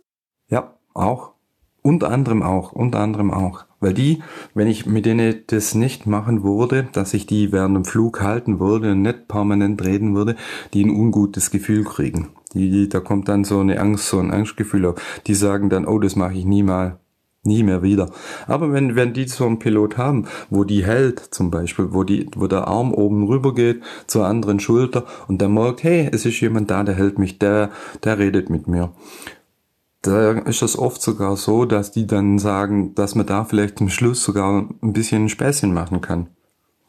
[0.49, 1.33] Ja, auch.
[1.81, 3.65] Unter anderem auch, unter anderem auch.
[3.81, 4.23] Weil die,
[4.55, 8.59] wenn ich mit denen das nicht machen würde, dass ich die während dem Flug halten
[8.59, 10.35] würde und nicht permanent reden würde,
[10.75, 12.31] die ein ungutes Gefühl kriegen.
[12.55, 15.21] Die, da kommt dann so eine Angst, so ein Angstgefühl auf.
[15.27, 16.99] Die sagen dann, oh, das mache ich nie mal,
[17.45, 18.11] nie mehr wieder.
[18.47, 22.29] Aber wenn, wenn die so einen Pilot haben, wo die hält, zum Beispiel, wo die,
[22.35, 26.41] wo der Arm oben rüber geht zur anderen Schulter und der merkt, hey, es ist
[26.41, 27.71] jemand da, der hält mich, der,
[28.03, 28.93] der redet mit mir
[30.03, 33.89] da ist es oft sogar so, dass die dann sagen, dass man da vielleicht zum
[33.89, 36.29] Schluss sogar ein bisschen ein Späßchen machen kann.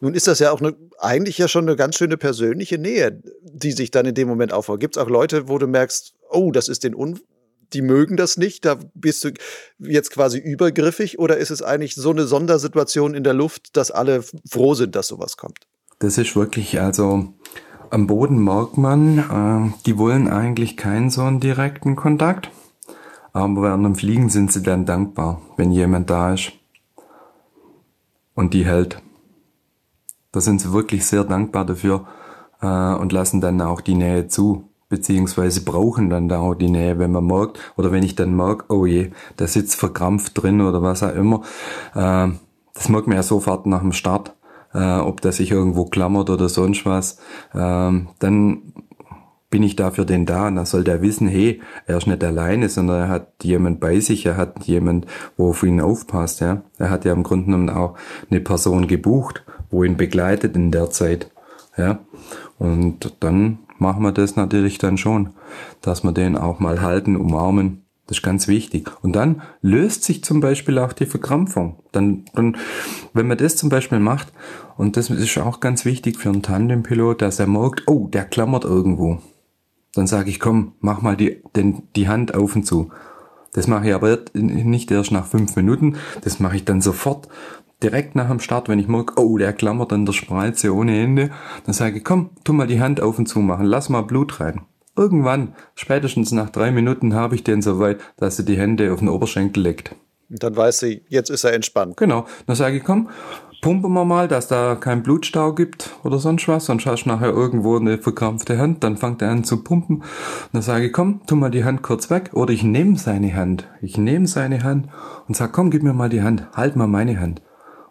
[0.02, 3.72] Nun ist das ja auch eine, eigentlich ja schon eine ganz schöne persönliche Nähe, die
[3.72, 4.80] sich dann in dem Moment aufbaut.
[4.80, 7.20] Gibt es auch Leute, wo du merkst, oh, das ist den Un
[7.74, 9.32] die mögen das nicht, da bist du
[9.80, 14.24] jetzt quasi übergriffig oder ist es eigentlich so eine Sondersituation in der Luft, dass alle
[14.50, 15.60] froh sind, dass sowas kommt?
[16.00, 17.34] Das ist wirklich, also
[17.90, 22.50] am Boden merkt man, äh, die wollen eigentlich keinen so einen direkten Kontakt.
[23.34, 26.52] Aber während dem Fliegen sind sie dann dankbar, wenn jemand da ist
[28.36, 29.02] und die hält.
[30.32, 32.06] Da sind sie wirklich sehr dankbar dafür
[32.62, 37.00] äh, und lassen dann auch die Nähe zu, beziehungsweise brauchen dann da auch die Nähe,
[37.00, 40.82] wenn man merkt, oder wenn ich dann merke, oh je, der sitzt verkrampft drin oder
[40.82, 41.42] was auch immer.
[41.96, 42.30] Äh,
[42.74, 44.36] das merkt man ja sofort nach dem Start,
[44.74, 47.18] äh, ob der sich irgendwo klammert oder sonst was.
[47.54, 48.74] Äh, dann
[49.50, 50.48] bin ich dafür denn da?
[50.48, 54.00] Und dann soll der wissen, hey, er ist nicht alleine, sondern er hat jemand bei
[54.00, 56.62] sich, er hat jemand, wo auf ihn aufpasst, ja.
[56.78, 57.96] Er hat ja im Grunde genommen auch
[58.30, 61.32] eine Person gebucht, wo ihn begleitet in der Zeit,
[61.78, 62.00] ja.
[62.58, 65.30] Und dann machen wir das natürlich dann schon,
[65.82, 67.84] dass wir den auch mal halten, umarmen.
[68.06, 68.90] Das ist ganz wichtig.
[69.04, 71.78] Und dann löst sich zum Beispiel auch die Verkrampfung.
[71.92, 72.58] Dann, dann,
[73.14, 74.34] wenn man das zum Beispiel macht,
[74.78, 78.64] und das ist auch ganz wichtig für einen Tandempilot, dass er merkt, oh, der klammert
[78.64, 79.20] irgendwo.
[79.94, 82.90] Dann sage ich, komm, mach mal die, den, die Hand auf und zu.
[83.54, 87.28] Das mache ich aber nicht erst nach fünf Minuten, das mache ich dann sofort
[87.82, 91.32] direkt nach dem Start, wenn ich merke, oh, der klammert an der Spreize ohne Ende,
[91.66, 94.40] dann sage ich, komm, tu mal die Hand auf und zu machen, lass mal Blut
[94.40, 94.62] rein.
[94.96, 99.00] Irgendwann, spätestens nach drei Minuten, habe ich den so weit, dass er die Hände auf
[99.00, 99.96] den Oberschenkel legt.
[100.30, 101.98] Und dann weiß sie, jetzt ist er entspannt.
[101.98, 102.26] Genau.
[102.46, 103.10] Dann sage ich, komm,
[103.62, 107.30] pumpen wir mal, dass da kein Blutstau gibt oder sonst was, sonst hast du nachher
[107.30, 109.98] irgendwo eine verkrampfte Hand, dann fängt er an zu pumpen.
[109.98, 110.06] Und
[110.54, 112.32] dann sage ich, komm, tu mal die Hand kurz weg.
[112.34, 113.68] Oder ich nehme seine Hand.
[113.82, 114.88] Ich nehme seine Hand
[115.28, 117.42] und sag, komm, gib mir mal die Hand, halt mal meine Hand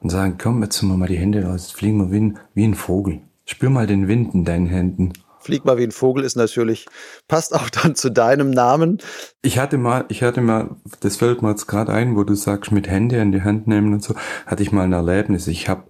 [0.00, 2.38] und sagen, komm, jetzt tun wir mal die Hände raus, jetzt fliegen wir wie ein,
[2.54, 3.20] wie ein Vogel.
[3.44, 5.12] Spür mal den Wind in deinen Händen.
[5.48, 6.84] Flieg mal wie ein Vogel ist natürlich,
[7.26, 8.98] passt auch dann zu deinem Namen.
[9.40, 12.70] Ich hatte mal, ich hatte mal, das fällt mir jetzt gerade ein, wo du sagst,
[12.70, 15.46] mit Hände in die Hand nehmen und so, hatte ich mal ein Erlebnis.
[15.46, 15.84] Ich habe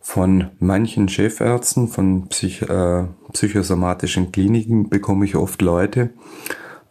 [0.00, 6.10] von manchen Chefärzten, von Psych, äh, psychosomatischen Kliniken bekomme ich oft Leute,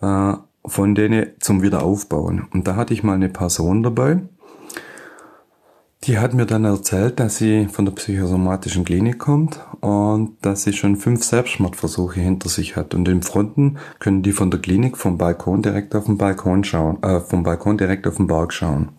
[0.02, 0.34] äh,
[0.66, 2.46] von denen zum Wiederaufbauen.
[2.52, 4.28] Und da hatte ich mal eine Person dabei,
[6.06, 10.74] die hat mir dann erzählt, dass sie von der psychosomatischen Klinik kommt und dass sie
[10.74, 12.94] schon fünf Selbstmordversuche hinter sich hat.
[12.94, 17.02] Und im Fronten können die von der Klinik vom Balkon direkt auf den Balkon schauen,
[17.02, 18.90] äh, vom Balkon direkt auf den Berg schauen.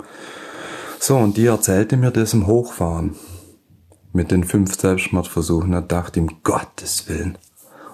[0.98, 3.14] So, und die erzählte mir das im Hochfahren
[4.12, 5.70] mit den fünf Selbstmordversuchen.
[5.72, 7.38] Da dachte ich, um Gottes Willen.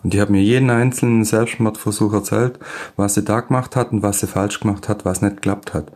[0.02, 2.58] Und die hat mir jeden einzelnen Selbstmordversuch erzählt,
[2.96, 5.92] was sie da gemacht hat und was sie falsch gemacht hat, was nicht geklappt hat.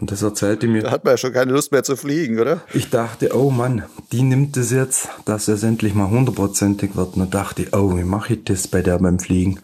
[0.00, 0.82] Und das erzählte mir.
[0.82, 2.60] Da hat man ja schon keine Lust mehr zu fliegen, oder?
[2.72, 7.16] Ich dachte, oh Mann, die nimmt es jetzt, dass es endlich mal hundertprozentig wird.
[7.16, 9.60] Und da dachte oh, wie mache ich das bei der beim Fliegen?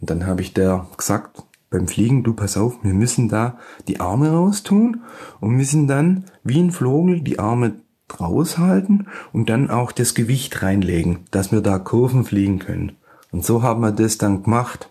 [0.00, 3.58] Und dann habe ich der gesagt, beim Fliegen, du pass auf, wir müssen da
[3.88, 5.02] die Arme raustun
[5.40, 7.74] und müssen dann wie ein Vogel die Arme
[8.18, 12.92] raushalten und dann auch das Gewicht reinlegen, dass wir da Kurven fliegen können.
[13.32, 14.88] Und so haben wir das dann gemacht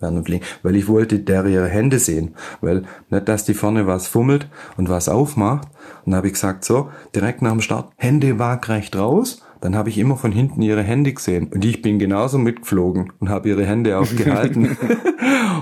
[0.00, 3.86] werden und liegen, weil ich wollte der ihre Hände sehen, weil nicht, dass die vorne
[3.86, 5.68] was fummelt und was aufmacht.
[6.04, 9.42] Und dann habe ich gesagt, so, direkt nach dem Start, Hände waagrecht raus.
[9.60, 13.30] Dann habe ich immer von hinten ihre Hände gesehen und ich bin genauso mitgeflogen und
[13.30, 14.76] habe ihre Hände aufgehalten.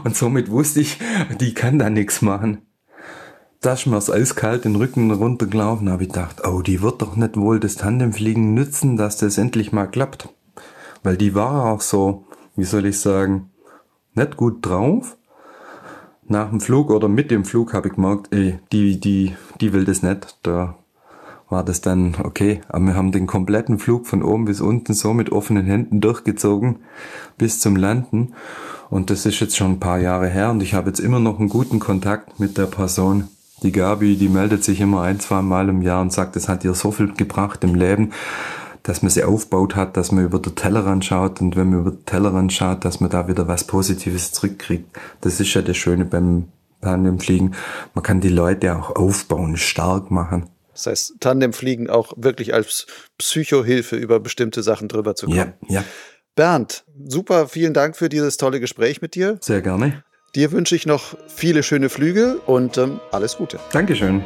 [0.04, 0.98] und somit wusste ich,
[1.40, 2.62] die kann da nichts machen.
[3.60, 7.16] Da ist mir das eiskalt den Rücken runtergelaufen, habe ich gedacht, oh, die wird doch
[7.16, 10.28] nicht wohl das Tandemfliegen nützen, dass das endlich mal klappt.
[11.02, 12.26] Weil die war auch so,
[12.56, 13.50] wie soll ich sagen,
[14.14, 15.16] nicht gut drauf.
[16.26, 19.84] Nach dem Flug oder mit dem Flug habe ich gemerkt, ey, die, die, die will
[19.84, 20.38] das nicht.
[20.42, 20.76] Da
[21.50, 22.60] war das dann okay.
[22.68, 26.76] Aber wir haben den kompletten Flug von oben bis unten so mit offenen Händen durchgezogen
[27.36, 28.32] bis zum Landen.
[28.90, 31.38] Und das ist jetzt schon ein paar Jahre her und ich habe jetzt immer noch
[31.38, 33.28] einen guten Kontakt mit der Person.
[33.62, 36.64] Die Gabi, die meldet sich immer ein, zwei Mal im Jahr und sagt, es hat
[36.64, 38.12] ihr so viel gebracht im Leben
[38.84, 41.90] dass man sie aufbaut hat, dass man über den Tellerrand schaut und wenn man über
[41.90, 44.86] den Tellerrand schaut, dass man da wieder was Positives zurückkriegt.
[45.22, 46.48] Das ist ja das Schöne beim
[46.82, 47.54] Tandemfliegen.
[47.94, 50.50] Man kann die Leute auch aufbauen, stark machen.
[50.72, 55.54] Das heißt, Tandemfliegen auch wirklich als Psychohilfe über bestimmte Sachen drüber zu kommen.
[55.68, 55.84] Ja, ja.
[56.34, 59.38] Bernd, super, vielen Dank für dieses tolle Gespräch mit dir.
[59.40, 60.02] Sehr gerne.
[60.34, 63.60] Dir wünsche ich noch viele schöne Flüge und ähm, alles Gute.
[63.72, 64.24] Dankeschön.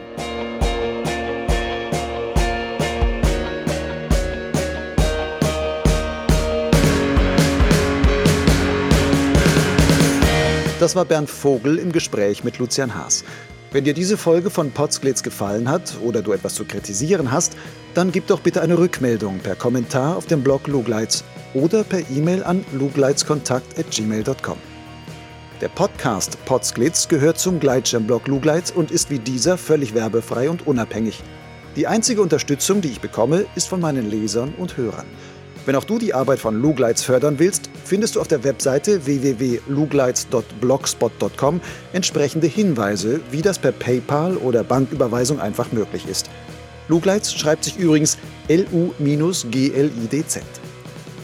[10.80, 13.24] Das war Bernd Vogel im Gespräch mit Lucian Haas.
[13.72, 17.56] Wenn dir diese Folge von Potsglitz gefallen hat oder du etwas zu kritisieren hast,
[17.94, 22.44] dann gib doch bitte eine Rückmeldung per Kommentar auf dem Blog Lugleitz oder per E-Mail
[22.44, 24.58] an lugleitzkontakt.gmail.com.
[25.60, 31.24] Der Podcast Potsglitz gehört zum Gleitschirmblog Lugleitz und ist wie dieser völlig werbefrei und unabhängig.
[31.74, 35.06] Die einzige Unterstützung, die ich bekomme, ist von meinen Lesern und Hörern.
[35.68, 41.60] Wenn auch du die Arbeit von Lugleitz fördern willst, findest du auf der Webseite www.lugleitz.blogspot.com
[41.92, 46.30] entsprechende Hinweise, wie das per PayPal oder Banküberweisung einfach möglich ist.
[46.88, 48.16] Lugleitz schreibt sich übrigens
[48.48, 50.42] L-U-G-L-I-D-Z.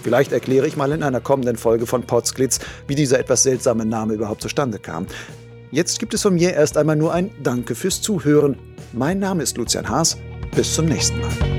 [0.03, 4.13] Vielleicht erkläre ich mal in einer kommenden Folge von Potsglitz, wie dieser etwas seltsame Name
[4.13, 5.07] überhaupt zustande kam.
[5.71, 8.59] Jetzt gibt es von mir erst einmal nur ein Danke fürs Zuhören.
[8.93, 10.19] Mein Name ist Lucian Haas.
[10.55, 11.54] Bis zum nächsten Mal.